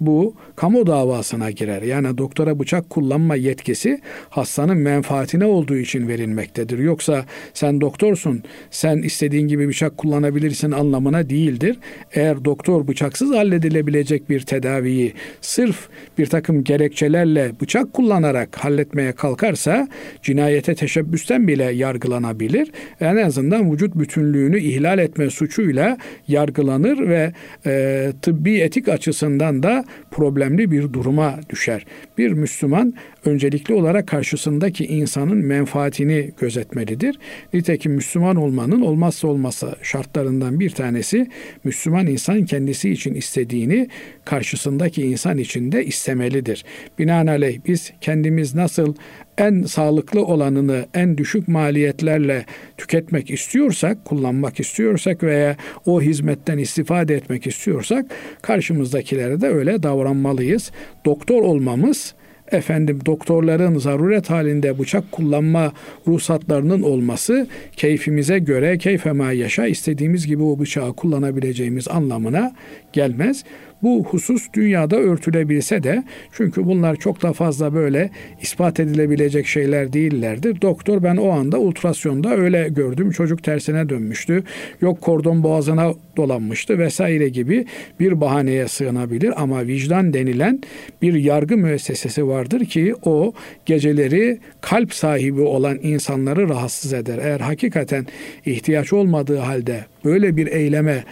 bu 0.00 0.34
kamu 0.56 0.86
davasına 0.86 1.50
girer. 1.50 1.82
Yani 1.82 2.18
doktora 2.18 2.58
bıçak 2.58 2.90
kullanma 2.90 3.36
yetkisi 3.36 4.00
hastanın 4.30 4.76
menfaatine 4.76 5.44
olduğu 5.44 5.76
için 5.76 6.08
verilmektedir. 6.08 6.78
Yoksa 6.78 7.24
sen 7.54 7.80
doktorsun, 7.80 8.42
sen 8.70 8.98
istediğin 8.98 9.48
gibi 9.48 9.68
bıçak 9.68 9.98
kullanabilirsin 9.98 10.70
anlamına 10.70 11.30
değildir. 11.30 11.78
Eğer 12.12 12.44
doktor 12.44 12.88
bıçaksız 12.88 13.34
halledilebilecek 13.34 14.30
bir 14.30 14.40
tedaviyi 14.40 15.14
sırf 15.40 15.88
bir 16.18 16.26
takım 16.26 16.64
gerekçelerle 16.64 17.52
bıçak 17.60 17.92
kullanarak 17.92 18.56
halletmeye 18.56 19.12
kalkarsa 19.12 19.88
cinayete 20.22 20.74
teşebbüsten 20.74 21.48
bile 21.48 21.64
yargılanabilir. 21.64 22.72
En 23.00 23.16
azından 23.16 23.72
vücut 23.72 23.94
bütünlüğünü 23.94 24.58
ihlal 24.58 24.98
etme 24.98 25.30
suçuyla 25.30 25.98
yargılanır 26.28 27.08
ve 27.08 27.32
e, 27.66 28.12
tıbbi 28.22 28.58
etik 28.58 28.88
açısından 28.88 29.62
da 29.62 29.84
problemli 30.10 30.70
bir 30.70 30.92
duruma 30.92 31.40
düşer. 31.50 31.86
Bir 32.18 32.32
Müslüman 32.32 32.94
öncelikli 33.28 33.74
olarak 33.74 34.06
karşısındaki 34.06 34.86
insanın 34.86 35.38
menfaatini 35.38 36.30
gözetmelidir. 36.40 37.18
Nitekim 37.54 37.92
Müslüman 37.92 38.36
olmanın 38.36 38.80
olmazsa 38.80 39.28
olmazsa 39.28 39.76
şartlarından 39.82 40.60
bir 40.60 40.70
tanesi 40.70 41.26
Müslüman 41.64 42.06
insan 42.06 42.44
kendisi 42.44 42.90
için 42.90 43.14
istediğini 43.14 43.88
karşısındaki 44.24 45.02
insan 45.02 45.38
için 45.38 45.72
de 45.72 45.84
istemelidir. 45.84 46.64
Binaenaleyh 46.98 47.58
biz 47.66 47.92
kendimiz 48.00 48.54
nasıl 48.54 48.94
en 49.38 49.62
sağlıklı 49.62 50.24
olanını 50.24 50.86
en 50.94 51.18
düşük 51.18 51.48
maliyetlerle 51.48 52.44
tüketmek 52.76 53.30
istiyorsak, 53.30 54.04
kullanmak 54.04 54.60
istiyorsak 54.60 55.22
veya 55.22 55.56
o 55.86 56.02
hizmetten 56.02 56.58
istifade 56.58 57.14
etmek 57.14 57.46
istiyorsak 57.46 58.06
karşımızdakilere 58.42 59.40
de 59.40 59.48
öyle 59.48 59.82
davranmalıyız. 59.82 60.70
Doktor 61.04 61.42
olmamız 61.42 62.14
efendim 62.52 62.98
doktorların 63.06 63.78
zaruret 63.78 64.30
halinde 64.30 64.78
bıçak 64.78 65.12
kullanma 65.12 65.72
ruhsatlarının 66.06 66.82
olması 66.82 67.46
keyfimize 67.76 68.38
göre 68.38 68.78
keyfema 68.78 69.32
yaşa 69.32 69.66
istediğimiz 69.66 70.26
gibi 70.26 70.42
o 70.42 70.58
bıçağı 70.58 70.92
kullanabileceğimiz 70.92 71.88
anlamına 71.88 72.52
gelmez. 72.92 73.44
Bu 73.82 74.04
husus 74.04 74.46
dünyada 74.54 74.96
örtülebilse 74.96 75.82
de 75.82 76.04
çünkü 76.32 76.66
bunlar 76.66 76.96
çok 76.96 77.22
da 77.22 77.32
fazla 77.32 77.74
böyle 77.74 78.10
ispat 78.42 78.80
edilebilecek 78.80 79.46
şeyler 79.46 79.92
değillerdir. 79.92 80.62
Doktor 80.62 81.02
ben 81.02 81.16
o 81.16 81.30
anda 81.30 81.58
ultrasyonda 81.58 82.36
öyle 82.36 82.68
gördüm. 82.68 83.10
Çocuk 83.10 83.44
tersine 83.44 83.88
dönmüştü. 83.88 84.44
Yok 84.80 85.00
kordon 85.00 85.42
boğazına 85.42 85.92
dolanmıştı 86.16 86.78
vesaire 86.78 87.28
gibi 87.28 87.66
bir 88.00 88.20
bahaneye 88.20 88.68
sığınabilir 88.68 89.42
ama 89.42 89.66
vicdan 89.66 90.12
denilen 90.12 90.60
bir 91.02 91.14
yargı 91.14 91.56
müessesesi 91.56 92.28
vardır 92.28 92.64
ki 92.64 92.94
o 93.02 93.32
geceleri 93.66 94.38
kalp 94.60 94.94
sahibi 94.94 95.40
olan 95.40 95.78
insanları 95.82 96.48
rahatsız 96.48 96.92
eder. 96.92 97.18
Eğer 97.22 97.40
hakikaten 97.40 98.06
ihtiyaç 98.46 98.92
olmadığı 98.92 99.38
halde 99.38 99.84
böyle 100.04 100.36
bir 100.36 100.46
eyleme 100.46 101.04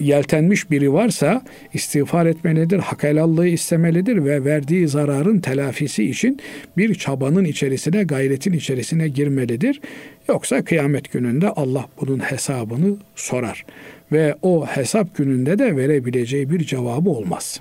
yeltenmiş 0.00 0.70
biri 0.70 0.92
varsa 0.92 1.42
istiğfar 1.74 2.26
etmelidir, 2.26 2.78
hak 2.78 3.02
helallığı 3.02 3.46
istemelidir 3.46 4.24
ve 4.24 4.44
verdiği 4.44 4.88
zararın 4.88 5.40
telafisi 5.40 6.10
için 6.10 6.40
bir 6.76 6.94
çabanın 6.94 7.44
içerisine, 7.44 8.02
gayretin 8.02 8.52
içerisine 8.52 9.08
girmelidir. 9.08 9.80
Yoksa 10.28 10.64
kıyamet 10.64 11.12
gününde 11.12 11.48
Allah 11.48 11.86
bunun 12.00 12.18
hesabını 12.18 12.96
sorar 13.16 13.64
ve 14.12 14.34
o 14.42 14.66
hesap 14.66 15.16
gününde 15.16 15.58
de 15.58 15.76
verebileceği 15.76 16.50
bir 16.50 16.64
cevabı 16.64 17.10
olmaz. 17.10 17.60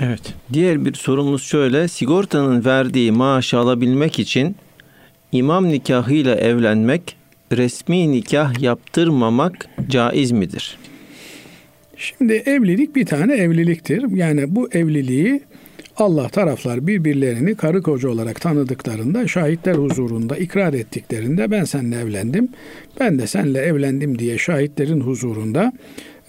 Evet. 0.00 0.34
Diğer 0.52 0.84
bir 0.84 0.94
sorumuz 0.94 1.42
şöyle. 1.42 1.88
Sigortanın 1.88 2.64
verdiği 2.64 3.12
maaşı 3.12 3.58
alabilmek 3.58 4.18
için 4.18 4.56
imam 5.32 5.68
nikahıyla 5.68 6.34
evlenmek 6.34 7.16
resmi 7.52 8.12
nikah 8.12 8.62
yaptırmamak 8.62 9.68
caiz 9.88 10.32
midir? 10.32 10.78
Şimdi 11.96 12.32
evlilik 12.32 12.96
bir 12.96 13.06
tane 13.06 13.34
evliliktir. 13.34 14.16
Yani 14.16 14.56
bu 14.56 14.68
evliliği 14.72 15.40
Allah 15.96 16.28
taraflar 16.28 16.86
birbirlerini 16.86 17.54
karı 17.54 17.82
koca 17.82 18.08
olarak 18.08 18.40
tanıdıklarında, 18.40 19.28
şahitler 19.28 19.74
huzurunda 19.74 20.36
ikrar 20.36 20.74
ettiklerinde 20.74 21.50
ben 21.50 21.64
seninle 21.64 22.00
evlendim, 22.00 22.48
ben 23.00 23.18
de 23.18 23.26
seninle 23.26 23.58
evlendim 23.58 24.18
diye 24.18 24.38
şahitlerin 24.38 25.00
huzurunda 25.00 25.72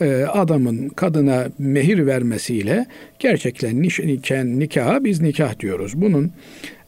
e, 0.02 0.24
adamın 0.24 0.90
kadına 0.90 1.48
mehir 1.58 2.06
vermesiyle 2.06 2.86
gerçekleşen 3.20 4.60
nikaha 4.60 5.04
biz 5.04 5.22
nikah 5.22 5.60
diyoruz. 5.60 5.94
Bunun 5.96 6.32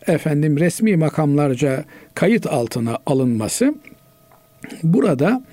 efendim 0.08 0.60
resmi 0.60 0.96
makamlarca 0.96 1.86
kayıt 2.14 2.48
altına 2.48 2.98
alınması 3.06 3.76
Burada 4.84 5.44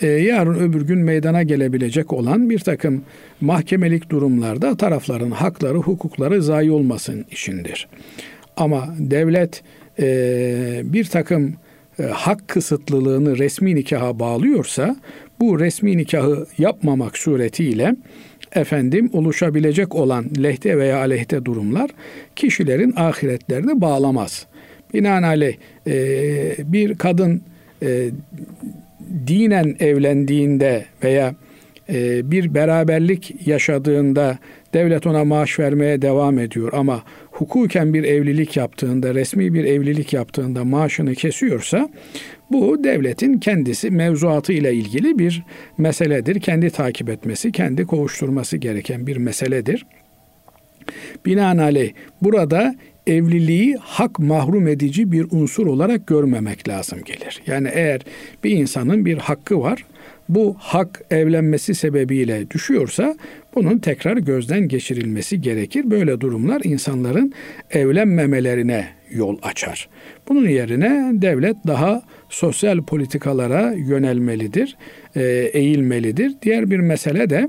e, 0.00 0.06
yarın 0.06 0.54
öbür 0.54 0.82
gün 0.82 0.98
meydana 0.98 1.42
gelebilecek 1.42 2.12
olan 2.12 2.50
bir 2.50 2.58
takım 2.58 3.02
mahkemelik 3.40 4.10
durumlarda 4.10 4.76
tarafların 4.76 5.30
hakları, 5.30 5.78
hukukları 5.78 6.42
zayi 6.42 6.70
olmasın 6.70 7.24
içindir. 7.30 7.88
Ama 8.56 8.94
devlet 8.98 9.62
e, 9.98 10.82
bir 10.84 11.04
takım 11.04 11.54
e, 11.98 12.02
hak 12.02 12.48
kısıtlılığını 12.48 13.38
resmi 13.38 13.74
nikaha 13.74 14.18
bağlıyorsa 14.18 14.96
bu 15.40 15.60
resmi 15.60 15.96
nikahı 15.96 16.46
yapmamak 16.58 17.18
suretiyle 17.18 17.96
efendim 18.52 19.10
oluşabilecek 19.12 19.94
olan 19.94 20.26
lehte 20.42 20.78
veya 20.78 20.98
aleyhte 20.98 21.44
durumlar 21.44 21.90
kişilerin 22.36 22.92
ahiretlerini 22.96 23.80
bağlamaz. 23.80 24.46
Binaenaleyh 24.94 25.56
e, 25.86 26.72
bir 26.72 26.98
kadın 26.98 27.42
e, 27.84 28.10
dinen 29.26 29.76
evlendiğinde 29.80 30.84
veya 31.04 31.34
e, 31.88 32.30
bir 32.30 32.54
beraberlik 32.54 33.46
yaşadığında 33.46 34.38
devlet 34.74 35.06
ona 35.06 35.24
maaş 35.24 35.58
vermeye 35.58 36.02
devam 36.02 36.38
ediyor 36.38 36.72
ama 36.72 37.02
hukuken 37.30 37.94
bir 37.94 38.04
evlilik 38.04 38.56
yaptığında, 38.56 39.14
resmi 39.14 39.54
bir 39.54 39.64
evlilik 39.64 40.12
yaptığında 40.12 40.64
maaşını 40.64 41.14
kesiyorsa 41.14 41.88
bu 42.50 42.84
devletin 42.84 43.38
kendisi 43.38 43.90
mevzuatı 43.90 44.52
ile 44.52 44.74
ilgili 44.74 45.18
bir 45.18 45.42
meseledir. 45.78 46.40
Kendi 46.40 46.70
takip 46.70 47.08
etmesi, 47.08 47.52
kendi 47.52 47.84
kovuşturması 47.84 48.56
gereken 48.56 49.06
bir 49.06 49.16
meseledir. 49.16 49.86
Binaenaleyh 51.26 51.92
burada 52.22 52.74
evliliği 53.06 53.76
hak 53.80 54.18
mahrum 54.18 54.68
edici 54.68 55.12
bir 55.12 55.26
unsur 55.30 55.66
olarak 55.66 56.06
görmemek 56.06 56.68
lazım 56.68 56.98
gelir. 57.04 57.42
Yani 57.46 57.68
eğer 57.72 58.00
bir 58.44 58.50
insanın 58.50 59.04
bir 59.04 59.18
hakkı 59.18 59.60
var, 59.60 59.84
bu 60.28 60.56
hak 60.58 61.02
evlenmesi 61.10 61.74
sebebiyle 61.74 62.50
düşüyorsa 62.50 63.16
Bunun 63.54 63.78
tekrar 63.78 64.16
gözden 64.16 64.68
geçirilmesi 64.68 65.40
gerekir. 65.40 65.90
Böyle 65.90 66.20
durumlar 66.20 66.60
insanların 66.64 67.32
evlenmemelerine 67.70 68.86
yol 69.10 69.38
açar. 69.42 69.88
Bunun 70.28 70.48
yerine 70.48 71.10
devlet 71.12 71.56
daha 71.66 72.02
sosyal 72.28 72.82
politikalara 72.82 73.72
yönelmelidir, 73.72 74.76
e, 75.16 75.22
eğilmelidir. 75.52 76.32
Diğer 76.42 76.70
bir 76.70 76.78
mesele 76.78 77.30
de 77.30 77.48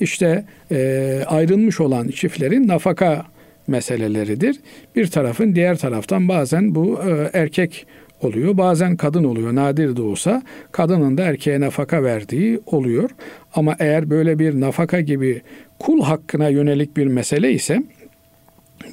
işte 0.00 0.44
e, 0.70 1.22
ayrılmış 1.26 1.80
olan 1.80 2.08
çiftlerin 2.08 2.68
nafaka 2.68 3.26
meseleleridir. 3.68 4.56
Bir 4.96 5.06
tarafın 5.06 5.54
diğer 5.54 5.78
taraftan 5.78 6.28
bazen 6.28 6.74
bu 6.74 7.00
e, 7.02 7.30
erkek 7.32 7.86
oluyor. 8.22 8.56
Bazen 8.56 8.96
kadın 8.96 9.24
oluyor. 9.24 9.54
Nadir 9.54 9.96
de 9.96 10.02
olsa 10.02 10.42
kadının 10.72 11.18
da 11.18 11.22
erkeğe 11.22 11.60
nafaka 11.60 12.02
verdiği 12.02 12.60
oluyor. 12.66 13.10
Ama 13.54 13.76
eğer 13.78 14.10
böyle 14.10 14.38
bir 14.38 14.60
nafaka 14.60 15.00
gibi 15.00 15.42
kul 15.78 16.02
hakkına 16.02 16.48
yönelik 16.48 16.96
bir 16.96 17.06
mesele 17.06 17.52
ise 17.52 17.82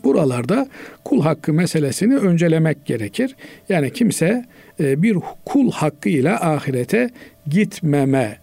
buralarda 0.03 0.67
kul 1.03 1.21
hakkı 1.21 1.53
meselesini 1.53 2.17
öncelemek 2.17 2.85
gerekir. 2.85 3.35
Yani 3.69 3.93
kimse 3.93 4.45
e, 4.79 5.03
bir 5.03 5.17
kul 5.45 5.71
hakkıyla 5.71 6.35
ahirete 6.41 7.09
gitmeme 7.47 8.37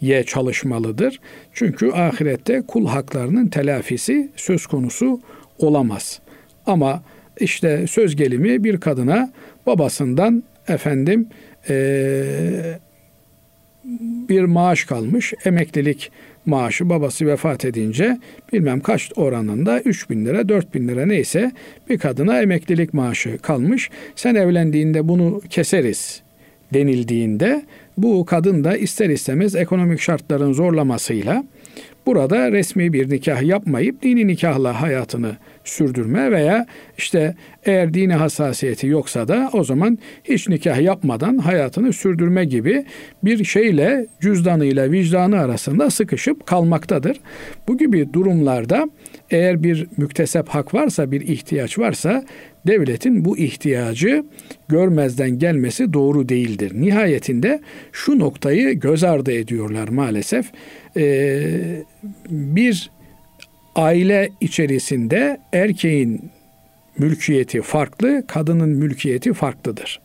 ye 0.00 0.24
çalışmalıdır. 0.24 1.20
Çünkü 1.52 1.92
ahirette 1.92 2.62
kul 2.68 2.86
haklarının 2.86 3.48
telafisi 3.48 4.30
söz 4.36 4.66
konusu 4.66 5.20
olamaz. 5.58 6.20
Ama 6.66 7.02
işte 7.40 7.86
söz 7.86 8.16
gelimi 8.16 8.64
bir 8.64 8.80
kadına 8.80 9.30
babasından 9.66 10.42
efendim 10.68 11.28
ee, 11.68 12.78
bir 14.28 14.44
maaş 14.44 14.84
kalmış. 14.84 15.34
Emeklilik 15.44 16.10
maaşı 16.46 16.90
babası 16.90 17.26
vefat 17.26 17.64
edince 17.64 18.18
bilmem 18.52 18.80
kaç 18.80 19.12
oranında 19.16 19.80
3 19.80 20.10
bin 20.10 20.26
lira 20.26 20.48
4 20.48 20.74
bin 20.74 20.88
lira 20.88 21.06
neyse 21.06 21.52
bir 21.90 21.98
kadına 21.98 22.42
emeklilik 22.42 22.94
maaşı 22.94 23.38
kalmış. 23.38 23.90
Sen 24.16 24.34
evlendiğinde 24.34 25.08
bunu 25.08 25.42
keseriz 25.50 26.22
denildiğinde 26.74 27.62
bu 27.98 28.24
kadın 28.24 28.64
da 28.64 28.76
ister 28.76 29.10
istemez 29.10 29.54
ekonomik 29.56 30.00
şartların 30.00 30.52
zorlamasıyla 30.52 31.44
burada 32.06 32.52
resmi 32.52 32.92
bir 32.92 33.10
nikah 33.10 33.42
yapmayıp 33.42 34.02
dini 34.02 34.26
nikahla 34.26 34.80
hayatını 34.80 35.36
sürdürme 35.64 36.30
veya 36.30 36.66
işte 36.98 37.34
eğer 37.64 37.94
dini 37.94 38.14
hassasiyeti 38.14 38.86
yoksa 38.86 39.28
da 39.28 39.50
o 39.52 39.64
zaman 39.64 39.98
hiç 40.24 40.48
nikah 40.48 40.80
yapmadan 40.80 41.38
hayatını 41.38 41.92
sürdürme 41.92 42.44
gibi 42.44 42.84
bir 43.24 43.44
şeyle 43.44 44.06
cüzdanıyla 44.20 44.90
vicdanı 44.90 45.38
arasında 45.38 45.90
sıkışıp 45.90 46.46
kalmaktadır. 46.46 47.20
Bu 47.68 47.78
gibi 47.78 48.12
durumlarda 48.12 48.88
eğer 49.30 49.62
bir 49.62 49.86
müktesep 49.96 50.48
hak 50.48 50.74
varsa, 50.74 51.10
bir 51.10 51.20
ihtiyaç 51.20 51.78
varsa 51.78 52.24
devletin 52.66 53.24
bu 53.24 53.38
ihtiyacı 53.38 54.24
görmezden 54.68 55.38
gelmesi 55.38 55.92
doğru 55.92 56.28
değildir. 56.28 56.72
Nihayetinde 56.74 57.60
şu 57.92 58.18
noktayı 58.18 58.72
göz 58.72 59.04
ardı 59.04 59.32
ediyorlar 59.32 59.88
maalesef. 59.88 60.46
Ee, 60.96 61.82
bir 62.30 62.90
aile 63.74 64.28
içerisinde 64.40 65.40
erkeğin 65.52 66.30
mülkiyeti 66.98 67.62
farklı, 67.62 68.24
kadının 68.26 68.68
mülkiyeti 68.68 69.32
farklıdır. 69.32 70.00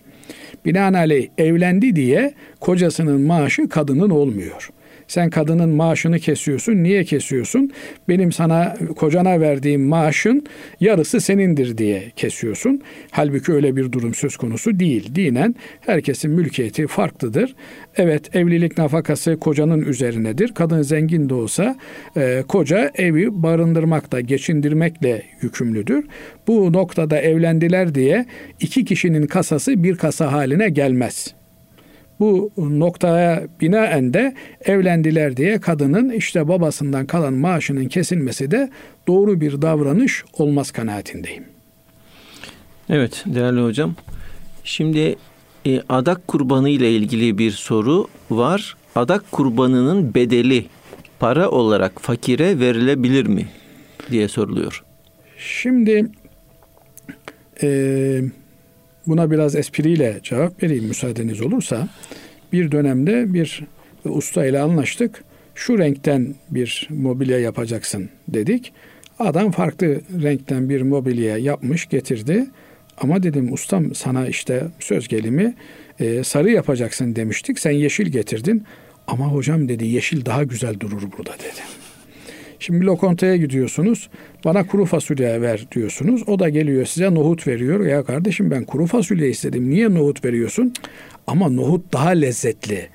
Binaenaleyh 0.66 1.28
evlendi 1.38 1.96
diye 1.96 2.34
kocasının 2.60 3.22
maaşı 3.22 3.70
kadının 3.70 4.10
olmuyor. 4.10 4.70
Sen 5.12 5.30
kadının 5.30 5.70
maaşını 5.70 6.20
kesiyorsun. 6.20 6.84
Niye 6.84 7.04
kesiyorsun? 7.04 7.72
Benim 8.10 8.32
sana 8.32 8.78
kocana 8.96 9.40
verdiğim 9.40 9.88
maaşın 9.88 10.46
yarısı 10.80 11.22
senindir 11.22 11.78
diye 11.78 12.12
kesiyorsun. 12.16 12.82
Halbuki 13.12 13.52
öyle 13.52 13.76
bir 13.76 13.92
durum 13.92 14.14
söz 14.14 14.38
konusu 14.38 14.80
değil. 14.80 15.16
Dinen 15.16 15.56
herkesin 15.80 16.32
mülkiyeti 16.32 16.88
farklıdır. 16.88 17.56
Evet 17.96 18.36
evlilik 18.36 18.78
nafakası 18.78 19.38
kocanın 19.38 19.82
üzerinedir. 19.82 20.54
Kadın 20.54 20.82
zengin 20.82 21.30
de 21.30 21.34
olsa 21.34 21.76
e, 22.18 22.44
koca 22.48 22.92
evi 22.96 23.44
barındırmakla, 23.44 24.22
geçindirmekle 24.22 25.24
yükümlüdür. 25.42 26.06
Bu 26.48 26.74
noktada 26.74 27.18
evlendiler 27.20 27.96
diye 27.96 28.26
iki 28.60 28.86
kişinin 28.86 29.28
kasası 29.28 29.84
bir 29.84 29.96
kasa 29.96 30.32
haline 30.32 30.70
gelmez. 30.70 31.41
Bu 32.22 32.52
noktaya 32.58 33.44
binaen 33.62 34.14
de 34.14 34.34
evlendiler 34.66 35.38
diye 35.38 35.60
kadının 35.60 36.10
işte 36.10 36.48
babasından 36.48 37.06
kalan 37.06 37.34
maaşının 37.34 37.86
kesilmesi 37.86 38.52
de 38.52 38.70
doğru 39.08 39.42
bir 39.42 39.62
davranış 39.62 40.24
olmaz 40.34 40.72
kanaatindeyim. 40.72 41.44
Evet 42.90 43.24
değerli 43.26 43.62
hocam. 43.62 43.96
Şimdi 44.64 45.16
e, 45.66 45.82
adak 45.90 46.28
kurbanı 46.28 46.70
ile 46.70 46.92
ilgili 46.92 47.38
bir 47.38 47.52
soru 47.52 48.08
var. 48.32 48.76
Adak 48.96 49.32
kurbanının 49.32 50.14
bedeli 50.14 50.66
para 51.20 51.50
olarak 51.50 52.02
fakire 52.02 52.60
verilebilir 52.60 53.28
mi 53.28 53.48
diye 54.12 54.28
soruluyor. 54.28 54.84
Şimdi 55.38 56.12
e, 57.64 58.22
Buna 59.08 59.32
biraz 59.32 59.56
espriyle 59.56 60.20
cevap 60.24 60.64
vereyim 60.64 60.86
müsaadeniz 60.86 61.42
olursa. 61.42 61.90
Bir 62.54 62.72
dönemde 62.72 63.34
bir 63.34 63.64
usta 64.06 64.46
ile 64.46 64.60
anlaştık. 64.60 65.24
Şu 65.56 65.80
renkten 65.80 66.36
bir 66.50 66.88
mobilya 66.90 67.40
yapacaksın 67.40 68.10
dedik. 68.28 68.74
Adam 69.20 69.52
farklı 69.52 70.02
renkten 70.24 70.70
bir 70.70 70.82
mobilya 70.82 71.38
yapmış 71.38 71.90
getirdi. 71.90 72.46
Ama 72.98 73.24
dedim 73.24 73.54
ustam 73.54 73.96
sana 73.96 74.28
işte 74.28 74.64
söz 74.80 75.08
gelimi 75.08 75.56
e, 76.00 76.24
sarı 76.24 76.52
yapacaksın 76.52 77.16
demiştik. 77.16 77.60
Sen 77.60 77.72
yeşil 77.72 78.06
getirdin. 78.06 78.64
Ama 79.08 79.28
hocam 79.28 79.70
dedi 79.70 79.88
yeşil 79.88 80.26
daha 80.26 80.44
güzel 80.44 80.80
durur 80.80 81.02
burada 81.18 81.34
dedi. 81.34 81.62
Şimdi 82.62 82.86
lokantaya 82.86 83.36
gidiyorsunuz. 83.36 84.10
Bana 84.46 84.68
kuru 84.68 84.86
fasulye 84.86 85.42
ver 85.42 85.68
diyorsunuz. 85.72 86.24
O 86.28 86.40
da 86.40 86.50
geliyor 86.50 86.86
size 86.86 87.14
nohut 87.14 87.48
veriyor. 87.48 87.86
Ya 87.86 88.04
kardeşim 88.04 88.52
ben 88.52 88.64
kuru 88.64 88.86
fasulye 88.86 89.30
istedim. 89.30 89.70
Niye 89.70 89.94
nohut 89.94 90.26
veriyorsun? 90.26 90.74
Ama 91.28 91.50
nohut 91.50 91.94
daha 91.94 92.10
lezzetli. 92.10 92.90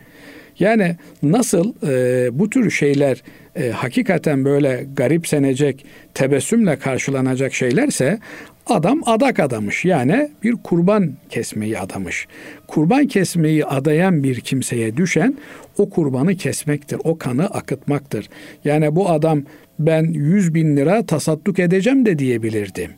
Yani 0.59 0.97
nasıl 1.23 1.73
e, 1.89 2.29
bu 2.39 2.51
tür 2.51 2.71
şeyler 2.71 3.23
e, 3.57 3.71
hakikaten 3.71 4.45
böyle 4.45 4.87
garipsenecek, 4.97 5.87
tebessümle 6.15 6.79
karşılanacak 6.79 7.55
şeylerse 7.55 8.19
adam 8.67 9.01
adak 9.07 9.41
adamış. 9.41 9.85
Yani 9.85 10.31
bir 10.43 10.53
kurban 10.53 11.13
kesmeyi 11.31 11.79
adamış. 11.79 12.27
Kurban 12.67 13.07
kesmeyi 13.07 13.65
adayan 13.65 14.23
bir 14.23 14.41
kimseye 14.41 14.97
düşen 14.97 15.37
o 15.79 15.91
kurbanı 15.91 16.37
kesmektir. 16.37 16.99
O 17.05 17.19
kanı 17.19 17.47
akıtmaktır. 17.47 18.29
Yani 18.65 18.97
bu 18.97 19.11
adam 19.11 19.43
ben 19.79 20.05
100 20.05 20.55
bin 20.55 20.77
lira 20.77 21.07
tasadduk 21.07 21.59
edeceğim 21.59 22.07
de 22.07 22.19
diyebilirdi. 22.19 22.91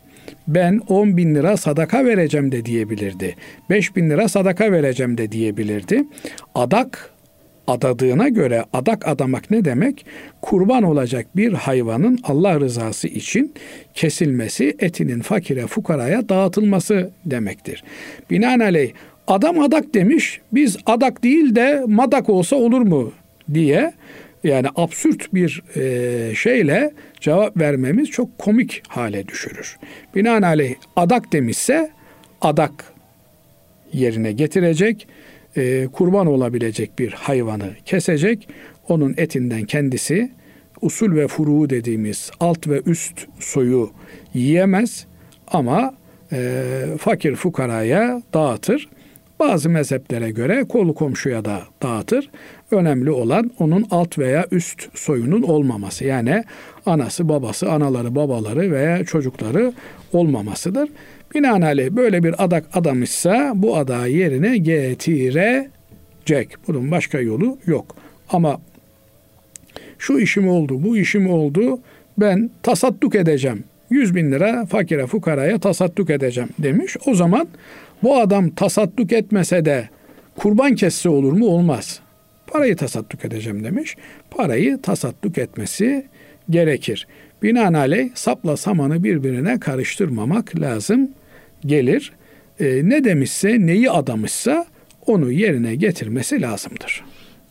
Ben 0.48 0.80
10 0.88 1.16
bin 1.16 1.34
lira 1.34 1.56
sadaka 1.56 2.04
vereceğim 2.04 2.52
de 2.52 2.64
diyebilirdi. 2.64 3.36
5 3.70 3.96
bin 3.96 4.10
lira 4.10 4.28
sadaka 4.28 4.72
vereceğim 4.72 5.18
de 5.18 5.32
diyebilirdi. 5.32 6.04
Adak 6.54 7.10
adadığına 7.68 8.28
göre 8.28 8.64
adak 8.72 9.08
adamak 9.08 9.50
ne 9.50 9.64
demek? 9.64 10.06
Kurban 10.42 10.82
olacak 10.82 11.26
bir 11.36 11.52
hayvanın 11.52 12.18
Allah 12.22 12.60
rızası 12.60 13.08
için 13.08 13.54
kesilmesi, 13.94 14.76
etinin 14.78 15.20
fakire 15.20 15.66
fukaraya 15.66 16.28
dağıtılması 16.28 17.10
demektir. 17.26 17.84
Binaenaleyh 18.30 18.92
adam 19.28 19.58
adak 19.58 19.94
demiş, 19.94 20.40
biz 20.52 20.76
adak 20.86 21.22
değil 21.22 21.54
de 21.54 21.84
madak 21.86 22.28
olsa 22.28 22.56
olur 22.56 22.80
mu 22.80 23.12
diye 23.54 23.92
yani 24.44 24.66
absürt 24.76 25.34
bir 25.34 25.62
e, 25.76 26.34
şeyle 26.34 26.92
cevap 27.20 27.56
vermemiz 27.56 28.10
çok 28.10 28.38
komik 28.38 28.82
hale 28.88 29.28
düşürür. 29.28 29.76
Binaenaleyh 30.14 30.74
adak 30.96 31.32
demişse 31.32 31.90
adak 32.40 32.92
yerine 33.92 34.32
getirecek 34.32 35.08
e, 35.56 35.88
kurban 35.92 36.26
olabilecek 36.26 36.98
bir 36.98 37.12
hayvanı 37.12 37.70
kesecek. 37.84 38.48
Onun 38.88 39.14
etinden 39.16 39.64
kendisi 39.64 40.30
usul 40.80 41.16
ve 41.16 41.28
furu 41.28 41.70
dediğimiz 41.70 42.30
alt 42.40 42.68
ve 42.68 42.80
üst 42.86 43.26
soyu 43.40 43.90
yiyemez 44.34 45.06
ama 45.48 45.94
e, 46.32 46.62
fakir 46.98 47.34
fukaraya 47.34 48.22
dağıtır. 48.34 48.88
Bazı 49.40 49.70
mezheplere 49.70 50.30
göre 50.30 50.64
kolu 50.68 50.94
komşuya 50.94 51.44
da 51.44 51.62
dağıtır. 51.82 52.30
Önemli 52.70 53.10
olan 53.10 53.50
onun 53.58 53.86
alt 53.90 54.18
veya 54.18 54.46
üst 54.50 54.98
soyunun 54.98 55.42
olmaması. 55.42 56.04
Yani 56.04 56.44
anası, 56.86 57.28
babası, 57.28 57.70
anaları, 57.70 58.14
babaları 58.14 58.72
veya 58.72 59.04
çocukları 59.04 59.72
olmamasıdır. 60.12 60.88
Binaenaleyh 61.34 61.90
böyle 61.90 62.22
bir 62.22 62.44
adak 62.44 62.64
adamışsa 62.74 63.52
bu 63.54 63.76
adağı 63.76 64.10
yerine 64.10 64.58
getirecek. 64.58 65.70
Bunun 66.68 66.90
başka 66.90 67.20
yolu 67.20 67.58
yok. 67.66 67.96
Ama 68.30 68.60
şu 69.98 70.18
işim 70.18 70.48
oldu, 70.48 70.82
bu 70.82 70.96
işim 70.96 71.30
oldu, 71.30 71.80
ben 72.18 72.50
tasadduk 72.62 73.14
edeceğim. 73.14 73.64
100 73.90 74.14
bin 74.14 74.32
lira 74.32 74.66
fakire 74.66 75.06
fukaraya 75.06 75.58
tasadduk 75.58 76.10
edeceğim 76.10 76.50
demiş. 76.58 76.96
O 77.06 77.14
zaman 77.14 77.48
bu 78.02 78.16
adam 78.20 78.50
tasadduk 78.50 79.12
etmese 79.12 79.64
de 79.64 79.88
kurban 80.36 80.74
kesse 80.74 81.08
olur 81.08 81.32
mu? 81.32 81.46
Olmaz. 81.46 82.00
Parayı 82.46 82.76
tasadduk 82.76 83.24
edeceğim 83.24 83.64
demiş. 83.64 83.96
Parayı 84.30 84.82
tasadduk 84.82 85.38
etmesi 85.38 86.06
gerekir. 86.50 87.06
Binaenaleyh 87.42 88.10
sapla 88.14 88.56
samanı 88.56 89.04
birbirine 89.04 89.60
karıştırmamak 89.60 90.60
lazım 90.60 91.10
gelir. 91.66 92.12
E, 92.60 92.88
ne 92.88 93.04
demişse 93.04 93.66
neyi 93.66 93.90
adamışsa 93.90 94.66
onu 95.06 95.30
yerine 95.32 95.74
getirmesi 95.74 96.42
lazımdır. 96.42 97.04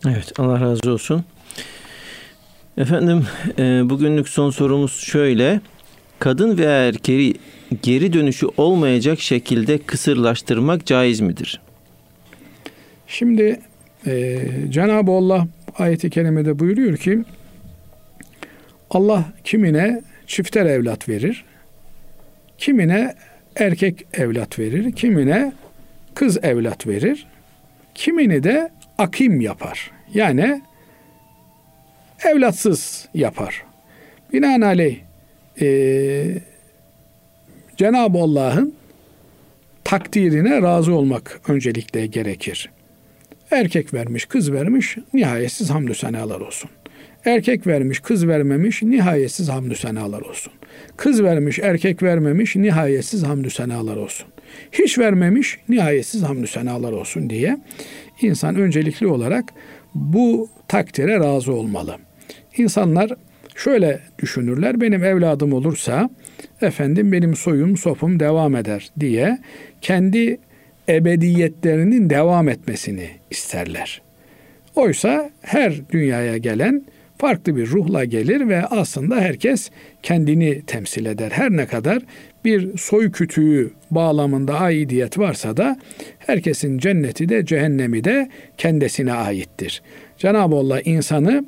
Evet 0.06 0.32
Allah 0.38 0.60
razı 0.60 0.92
olsun. 0.92 1.24
Efendim 2.78 3.26
e, 3.58 3.62
bugünlük 3.90 4.28
son 4.28 4.50
sorumuz 4.50 4.92
şöyle. 4.92 5.60
Kadın 6.18 6.58
veya 6.58 6.88
erkeği 6.88 7.34
geri 7.82 8.12
dönüşü 8.12 8.46
olmayacak 8.56 9.20
şekilde 9.20 9.78
kısırlaştırmak 9.78 10.86
caiz 10.86 11.20
midir? 11.20 11.60
Şimdi 13.06 13.60
e, 14.06 14.40
Cenab-ı 14.68 15.10
Allah 15.10 15.46
ayeti 15.78 16.10
kerimede 16.10 16.58
buyuruyor 16.58 16.96
ki 16.96 17.24
Allah 18.90 19.24
kimine 19.44 20.02
çifter 20.26 20.66
evlat 20.66 21.08
verir, 21.08 21.44
kimine 22.58 23.14
erkek 23.56 24.06
evlat 24.14 24.58
verir, 24.58 24.92
kimine 24.92 25.52
kız 26.14 26.44
evlat 26.44 26.86
verir, 26.86 27.26
kimini 27.94 28.42
de 28.42 28.70
akim 28.98 29.40
yapar. 29.40 29.90
Yani 30.14 30.62
evlatsız 32.24 33.08
yapar. 33.14 33.64
Binaenaleyh 34.32 35.07
e, 35.60 36.38
Cenab-ı 37.76 38.18
Allah'ın 38.18 38.74
takdirine 39.84 40.62
razı 40.62 40.94
olmak 40.94 41.40
öncelikle 41.48 42.06
gerekir. 42.06 42.70
Erkek 43.50 43.94
vermiş, 43.94 44.24
kız 44.24 44.52
vermiş, 44.52 44.96
nihayetsiz 45.14 45.70
hamdü 45.70 45.94
senalar 45.94 46.40
olsun. 46.40 46.70
Erkek 47.24 47.66
vermiş, 47.66 48.00
kız 48.00 48.28
vermemiş, 48.28 48.82
nihayetsiz 48.82 49.48
hamdü 49.48 49.74
senalar 49.74 50.20
olsun. 50.20 50.52
Kız 50.96 51.22
vermiş, 51.22 51.58
erkek 51.58 52.02
vermemiş, 52.02 52.56
nihayetsiz 52.56 53.22
hamdü 53.22 53.50
senalar 53.50 53.96
olsun. 53.96 54.26
Hiç 54.72 54.98
vermemiş, 54.98 55.58
nihayetsiz 55.68 56.22
hamdü 56.22 56.46
senalar 56.46 56.92
olsun 56.92 57.30
diye 57.30 57.58
insan 58.22 58.56
öncelikli 58.56 59.06
olarak 59.06 59.44
bu 59.94 60.48
takdire 60.68 61.18
razı 61.18 61.52
olmalı. 61.52 61.96
İnsanlar 62.56 63.10
şöyle 63.58 64.00
düşünürler. 64.18 64.80
Benim 64.80 65.04
evladım 65.04 65.52
olursa 65.52 66.10
efendim 66.62 67.12
benim 67.12 67.36
soyum 67.36 67.76
sopum 67.76 68.20
devam 68.20 68.56
eder 68.56 68.90
diye 69.00 69.38
kendi 69.80 70.38
ebediyetlerinin 70.88 72.10
devam 72.10 72.48
etmesini 72.48 73.08
isterler. 73.30 74.02
Oysa 74.74 75.30
her 75.42 75.90
dünyaya 75.90 76.36
gelen 76.36 76.82
farklı 77.18 77.56
bir 77.56 77.66
ruhla 77.66 78.04
gelir 78.04 78.48
ve 78.48 78.64
aslında 78.64 79.20
herkes 79.20 79.70
kendini 80.02 80.62
temsil 80.62 81.06
eder. 81.06 81.30
Her 81.30 81.50
ne 81.50 81.66
kadar 81.66 82.02
bir 82.44 82.78
soy 82.78 83.12
kütüğü 83.12 83.70
bağlamında 83.90 84.60
aidiyet 84.60 85.18
varsa 85.18 85.56
da 85.56 85.76
herkesin 86.18 86.78
cenneti 86.78 87.28
de 87.28 87.46
cehennemi 87.46 88.04
de 88.04 88.28
kendisine 88.58 89.12
aittir. 89.12 89.82
Cenab-ı 90.18 90.56
Allah 90.56 90.80
insanı 90.80 91.44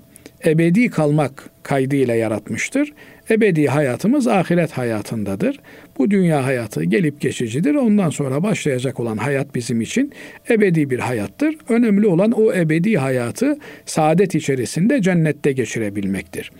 ebedi 0.47 0.91
kalmak 0.91 1.50
kaydıyla 1.63 2.15
yaratmıştır. 2.15 2.93
Ebedi 3.31 3.67
hayatımız 3.67 4.27
ahiret 4.27 4.73
hayatındadır. 4.73 5.61
Bu 5.99 6.11
dünya 6.11 6.45
hayatı 6.45 6.85
gelip 6.85 7.21
geçicidir. 7.21 7.75
Ondan 7.75 8.11
sonra 8.11 8.43
başlayacak 8.43 9.01
olan 9.01 9.17
hayat 9.17 9.55
bizim 9.55 9.81
için 9.81 10.13
ebedi 10.51 10.91
bir 10.91 10.99
hayattır. 10.99 11.57
Önemli 11.69 12.07
olan 12.07 12.33
o 12.33 12.53
ebedi 12.53 12.95
hayatı 12.95 13.59
saadet 13.87 14.35
içerisinde 14.35 15.03
cennette 15.03 15.53
geçirebilmektir. 15.53 16.51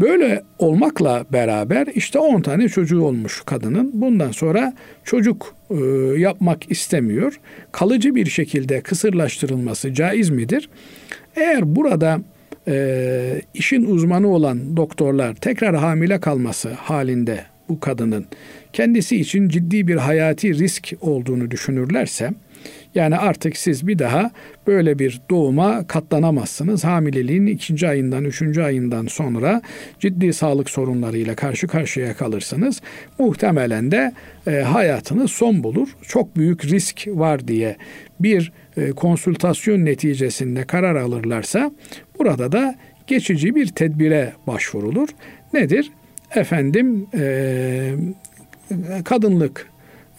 Böyle 0.00 0.42
olmakla 0.58 1.24
beraber 1.32 1.86
işte 1.94 2.18
10 2.18 2.42
tane 2.42 2.68
çocuğu 2.68 3.02
olmuş 3.02 3.42
kadının. 3.46 3.90
Bundan 3.94 4.30
sonra 4.30 4.72
çocuk 5.04 5.54
e, 5.70 5.74
yapmak 6.16 6.70
istemiyor. 6.70 7.40
Kalıcı 7.72 8.14
bir 8.14 8.26
şekilde 8.26 8.80
kısırlaştırılması 8.80 9.94
caiz 9.94 10.30
midir? 10.30 10.68
Eğer 11.36 11.76
burada 11.76 12.20
e, 12.68 13.42
işin 13.54 13.84
uzmanı 13.84 14.28
olan 14.28 14.76
doktorlar 14.76 15.34
tekrar 15.34 15.76
hamile 15.76 16.20
kalması 16.20 16.70
halinde 16.70 17.44
bu 17.68 17.80
kadının 17.80 18.26
kendisi 18.72 19.16
için 19.16 19.48
ciddi 19.48 19.88
bir 19.88 19.96
hayati 19.96 20.58
risk 20.58 20.92
olduğunu 21.00 21.50
düşünürlerse 21.50 22.30
yani 22.94 23.16
artık 23.16 23.56
siz 23.56 23.86
bir 23.86 23.98
daha 23.98 24.30
böyle 24.66 24.98
bir 24.98 25.20
doğuma 25.30 25.86
katlanamazsınız. 25.86 26.84
Hamileliğin 26.84 27.46
ikinci 27.46 27.88
ayından, 27.88 28.24
üçüncü 28.24 28.62
ayından 28.62 29.06
sonra 29.06 29.62
ciddi 29.98 30.32
sağlık 30.32 30.70
sorunlarıyla 30.70 31.34
karşı 31.34 31.66
karşıya 31.66 32.14
kalırsınız. 32.14 32.80
Muhtemelen 33.18 33.90
de 33.90 34.12
e, 34.46 34.50
hayatınız 34.50 35.30
son 35.30 35.62
bulur. 35.64 35.88
Çok 36.08 36.36
büyük 36.36 36.64
risk 36.64 37.08
var 37.08 37.48
diye 37.48 37.76
bir 38.20 38.52
e, 38.76 38.90
konsültasyon 38.90 39.84
neticesinde 39.84 40.64
karar 40.64 40.96
alırlarsa 40.96 41.70
burada 42.18 42.52
da 42.52 42.74
geçici 43.06 43.54
bir 43.54 43.66
tedbire 43.66 44.32
başvurulur. 44.46 45.08
Nedir? 45.52 45.90
Efendim 46.34 47.06
e, 47.14 47.92
kadınlık 49.04 49.69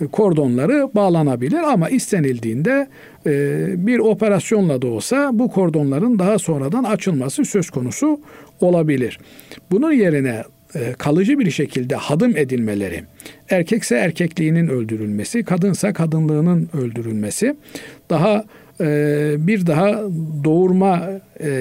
kordonları 0.07 0.89
bağlanabilir 0.95 1.59
ama 1.73 1.89
istenildiğinde 1.89 2.87
e, 3.25 3.65
bir 3.87 3.99
operasyonla 3.99 4.81
da 4.81 4.87
olsa 4.87 5.29
bu 5.33 5.51
kordonların 5.51 6.19
daha 6.19 6.39
sonradan 6.39 6.83
açılması 6.83 7.45
söz 7.45 7.69
konusu 7.69 8.19
olabilir. 8.61 9.19
Bunun 9.71 9.91
yerine 9.91 10.43
e, 10.75 10.93
kalıcı 10.97 11.39
bir 11.39 11.51
şekilde 11.51 11.95
hadım 11.95 12.37
edilmeleri, 12.37 13.03
erkekse 13.49 13.95
erkekliğinin 13.95 14.67
öldürülmesi, 14.67 15.43
kadınsa 15.43 15.93
kadınlığının 15.93 16.69
öldürülmesi, 16.73 17.55
daha 18.09 18.45
e, 18.81 19.35
bir 19.37 19.67
daha 19.67 20.03
doğurma 20.43 21.09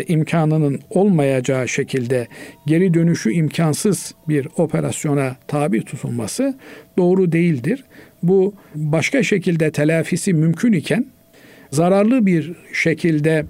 imkanının 0.08 0.80
olmayacağı 0.90 1.68
şekilde 1.68 2.28
geri 2.66 2.94
dönüşü 2.94 3.32
imkansız 3.32 4.14
bir 4.28 4.48
operasyona 4.56 5.36
tabi 5.48 5.84
tutulması 5.84 6.54
doğru 6.98 7.32
değildir. 7.32 7.84
Bu 8.22 8.54
başka 8.74 9.22
şekilde 9.22 9.70
telafisi 9.70 10.34
mümkün 10.34 10.72
iken 10.72 11.06
zararlı 11.70 12.26
bir 12.26 12.52
şekilde 12.72 13.44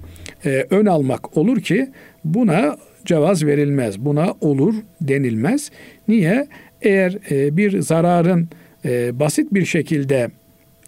ön 0.70 0.86
almak 0.86 1.36
olur 1.36 1.60
ki 1.60 1.88
buna 2.24 2.76
cevaz 3.04 3.44
verilmez. 3.46 3.98
Buna 3.98 4.34
olur 4.40 4.74
denilmez. 5.00 5.70
Niye? 6.08 6.46
Eğer 6.82 7.18
e, 7.30 7.56
bir 7.56 7.80
zararın 7.80 8.48
e, 8.84 9.20
basit 9.20 9.54
bir 9.54 9.64
şekilde 9.64 10.30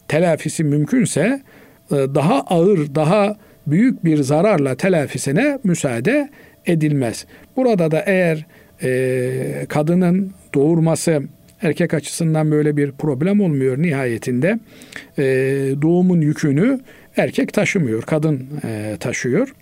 telafisi 0.08 0.64
mümkünse 0.64 1.42
e, 1.90 1.94
daha 1.94 2.40
ağır, 2.40 2.94
daha 2.94 3.36
büyük 3.66 4.04
bir 4.04 4.22
zararla 4.22 4.74
telafisine 4.76 5.58
müsaade 5.64 6.30
edilmez. 6.66 7.26
Burada 7.56 7.90
da 7.90 8.02
eğer 8.06 8.46
e, 8.82 9.66
kadının 9.68 10.32
doğurması 10.54 11.22
erkek 11.62 11.94
açısından 11.94 12.50
böyle 12.50 12.76
bir 12.76 12.92
problem 12.92 13.40
olmuyor 13.40 13.78
nihayetinde 13.78 14.58
e, 15.18 15.24
doğumun 15.82 16.20
yükünü 16.20 16.80
erkek 17.16 17.52
taşımıyor, 17.52 18.02
kadın 18.02 18.46
e, 18.64 18.96
taşıyor. 19.00 19.54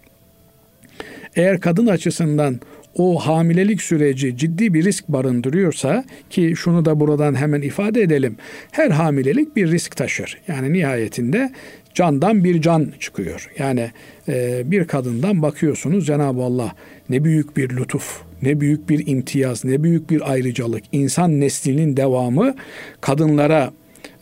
Eğer 1.36 1.61
kadın 1.61 1.86
açısından 1.86 2.61
o 2.96 3.18
hamilelik 3.18 3.82
süreci 3.82 4.36
ciddi 4.36 4.74
bir 4.74 4.84
risk 4.84 5.09
barındırıyorsa 5.09 6.05
ki 6.30 6.55
şunu 6.57 6.84
da 6.84 7.01
buradan 7.01 7.34
hemen 7.34 7.62
ifade 7.62 8.03
edelim. 8.03 8.36
Her 8.70 8.90
hamilelik 8.90 9.57
bir 9.57 9.70
risk 9.70 9.96
taşır. 9.96 10.38
Yani 10.48 10.72
nihayetinde 10.72 11.53
candan 11.94 12.44
bir 12.44 12.62
can 12.62 12.92
çıkıyor. 13.01 13.51
Yani 13.59 13.90
e, 14.28 14.62
bir 14.70 14.84
kadından 14.84 15.42
bakıyorsunuz 15.42 16.07
Cenab-ı 16.07 16.42
Allah 16.42 16.72
ne 17.09 17.24
büyük 17.24 17.57
bir 17.57 17.76
lütuf, 17.76 18.22
ne 18.43 18.61
büyük 18.61 18.88
bir 18.88 19.07
imtiyaz, 19.07 19.64
ne 19.64 19.82
büyük 19.82 20.11
bir 20.11 20.32
ayrıcalık. 20.32 20.82
İnsan 20.93 21.41
neslinin 21.41 21.97
devamı 21.97 22.55
kadınlara 23.01 23.72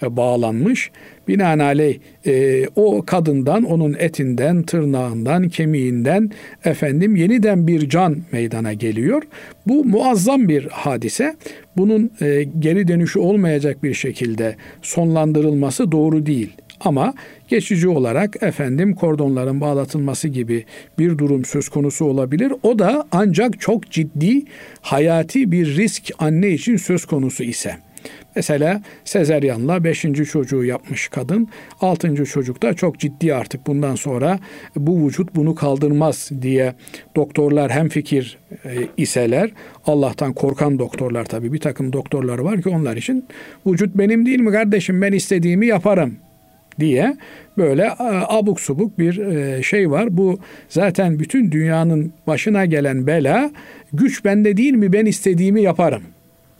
e, 0.02 0.16
bağlanmış. 0.16 0.90
Binaenaleyh 1.28 1.98
e, 2.26 2.64
o 2.76 3.04
kadından, 3.06 3.64
onun 3.64 3.96
etinden, 3.98 4.62
tırnağından, 4.62 5.48
kemiğinden 5.48 6.30
efendim 6.64 7.16
yeniden 7.16 7.66
bir 7.66 7.88
can 7.88 8.16
meydana 8.32 8.72
geliyor. 8.72 9.22
Bu 9.66 9.84
muazzam 9.84 10.48
bir 10.48 10.66
hadise. 10.66 11.36
Bunun 11.76 12.10
e, 12.20 12.42
geri 12.58 12.88
dönüşü 12.88 13.18
olmayacak 13.18 13.82
bir 13.82 13.94
şekilde 13.94 14.56
sonlandırılması 14.82 15.92
doğru 15.92 16.26
değil. 16.26 16.52
Ama 16.80 17.14
geçici 17.48 17.88
olarak 17.88 18.42
efendim 18.42 18.94
kordonların 18.94 19.60
bağlatılması 19.60 20.28
gibi 20.28 20.64
bir 20.98 21.18
durum 21.18 21.44
söz 21.44 21.68
konusu 21.68 22.04
olabilir. 22.04 22.52
O 22.62 22.78
da 22.78 23.06
ancak 23.12 23.60
çok 23.60 23.90
ciddi 23.90 24.42
hayati 24.80 25.52
bir 25.52 25.76
risk 25.76 26.10
anne 26.18 26.50
için 26.50 26.76
söz 26.76 27.04
konusu 27.04 27.44
ise. 27.44 27.76
Mesela 28.36 28.82
sezeryanla 29.04 29.84
beşinci 29.84 30.24
çocuğu 30.24 30.64
yapmış 30.64 31.08
kadın. 31.08 31.48
Altıncı 31.80 32.24
çocukta 32.24 32.74
çok 32.74 32.98
ciddi 32.98 33.34
artık 33.34 33.66
bundan 33.66 33.94
sonra 33.94 34.38
bu 34.76 35.06
vücut 35.06 35.36
bunu 35.36 35.54
kaldırmaz 35.54 36.30
diye 36.42 36.74
doktorlar 37.16 37.70
hem 37.70 37.88
fikir 37.88 38.38
e, 38.64 38.70
iseler 38.96 39.50
Allah'tan 39.86 40.32
korkan 40.32 40.78
doktorlar 40.78 41.24
tabii 41.24 41.52
bir 41.52 41.60
takım 41.60 41.92
doktorlar 41.92 42.38
var 42.38 42.62
ki 42.62 42.68
onlar 42.68 42.96
için 42.96 43.24
vücut 43.66 43.94
benim 43.94 44.26
değil 44.26 44.40
mi 44.40 44.52
kardeşim 44.52 45.02
ben 45.02 45.12
istediğimi 45.12 45.66
yaparım 45.66 46.16
diye 46.80 47.16
böyle 47.58 47.82
e, 47.82 47.94
abuk 48.28 48.60
subuk 48.60 48.98
bir 48.98 49.18
e, 49.18 49.62
şey 49.62 49.90
var. 49.90 50.16
Bu 50.16 50.38
zaten 50.68 51.18
bütün 51.18 51.52
dünyanın 51.52 52.12
başına 52.26 52.64
gelen 52.64 53.06
bela 53.06 53.50
güç 53.92 54.24
bende 54.24 54.56
değil 54.56 54.74
mi 54.74 54.92
ben 54.92 55.06
istediğimi 55.06 55.62
yaparım. 55.62 56.02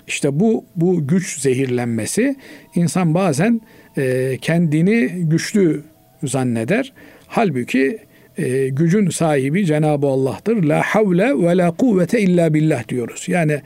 İşte 0.06 0.40
bu 0.40 0.64
bu 0.76 1.06
güç 1.06 1.38
zehirlenmesi 1.40 2.36
insan 2.74 3.14
bazen 3.14 3.60
e, 3.98 4.36
kendini 4.40 5.08
güçlü 5.08 5.82
zanneder. 6.22 6.92
Halbuki 7.26 7.98
gücün 8.70 9.10
sahibi 9.10 9.66
Cenab-ı 9.66 10.06
Allah'tır. 10.06 10.62
La 10.62 10.82
havle 10.82 11.38
ve 11.38 11.56
la 11.56 11.70
kuvvete 11.70 12.20
illa 12.20 12.54
billah 12.54 12.88
diyoruz. 12.88 13.24
Yani 13.28 13.60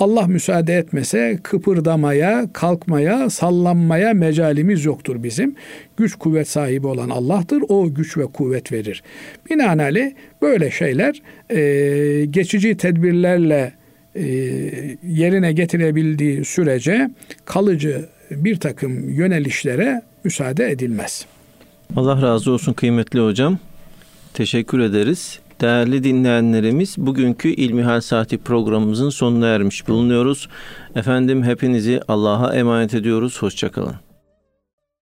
Allah 0.00 0.26
müsaade 0.26 0.74
etmese 0.74 1.38
kıpırdamaya, 1.42 2.46
kalkmaya, 2.52 3.30
sallanmaya 3.30 4.14
mecalimiz 4.14 4.84
yoktur 4.84 5.22
bizim. 5.22 5.54
Güç 5.96 6.14
kuvvet 6.14 6.48
sahibi 6.48 6.86
olan 6.86 7.10
Allah'tır. 7.10 7.62
O 7.68 7.94
güç 7.94 8.16
ve 8.18 8.26
kuvvet 8.26 8.72
verir. 8.72 9.02
Binaenaleyh 9.50 10.10
böyle 10.42 10.70
şeyler 10.70 11.22
e, 11.50 12.24
geçici 12.24 12.76
tedbirlerle 12.76 13.72
e, 14.14 14.24
yerine 15.06 15.52
getirebildiği 15.52 16.44
sürece 16.44 17.10
kalıcı 17.44 18.08
bir 18.30 18.56
takım 18.56 19.10
yönelişlere 19.10 20.02
müsaade 20.24 20.70
edilmez. 20.70 21.26
Allah 21.96 22.22
razı 22.22 22.50
olsun 22.52 22.72
kıymetli 22.72 23.20
hocam. 23.20 23.58
Teşekkür 24.34 24.80
ederiz. 24.80 25.40
Değerli 25.60 26.04
dinleyenlerimiz 26.04 26.94
bugünkü 26.98 27.48
İlmihal 27.48 28.00
Saati 28.00 28.38
programımızın 28.38 29.10
sonuna 29.10 29.46
ermiş 29.46 29.88
bulunuyoruz. 29.88 30.48
Efendim 30.94 31.42
hepinizi 31.42 32.00
Allah'a 32.08 32.54
emanet 32.54 32.94
ediyoruz. 32.94 33.42
Hoşçakalın. 33.42 34.09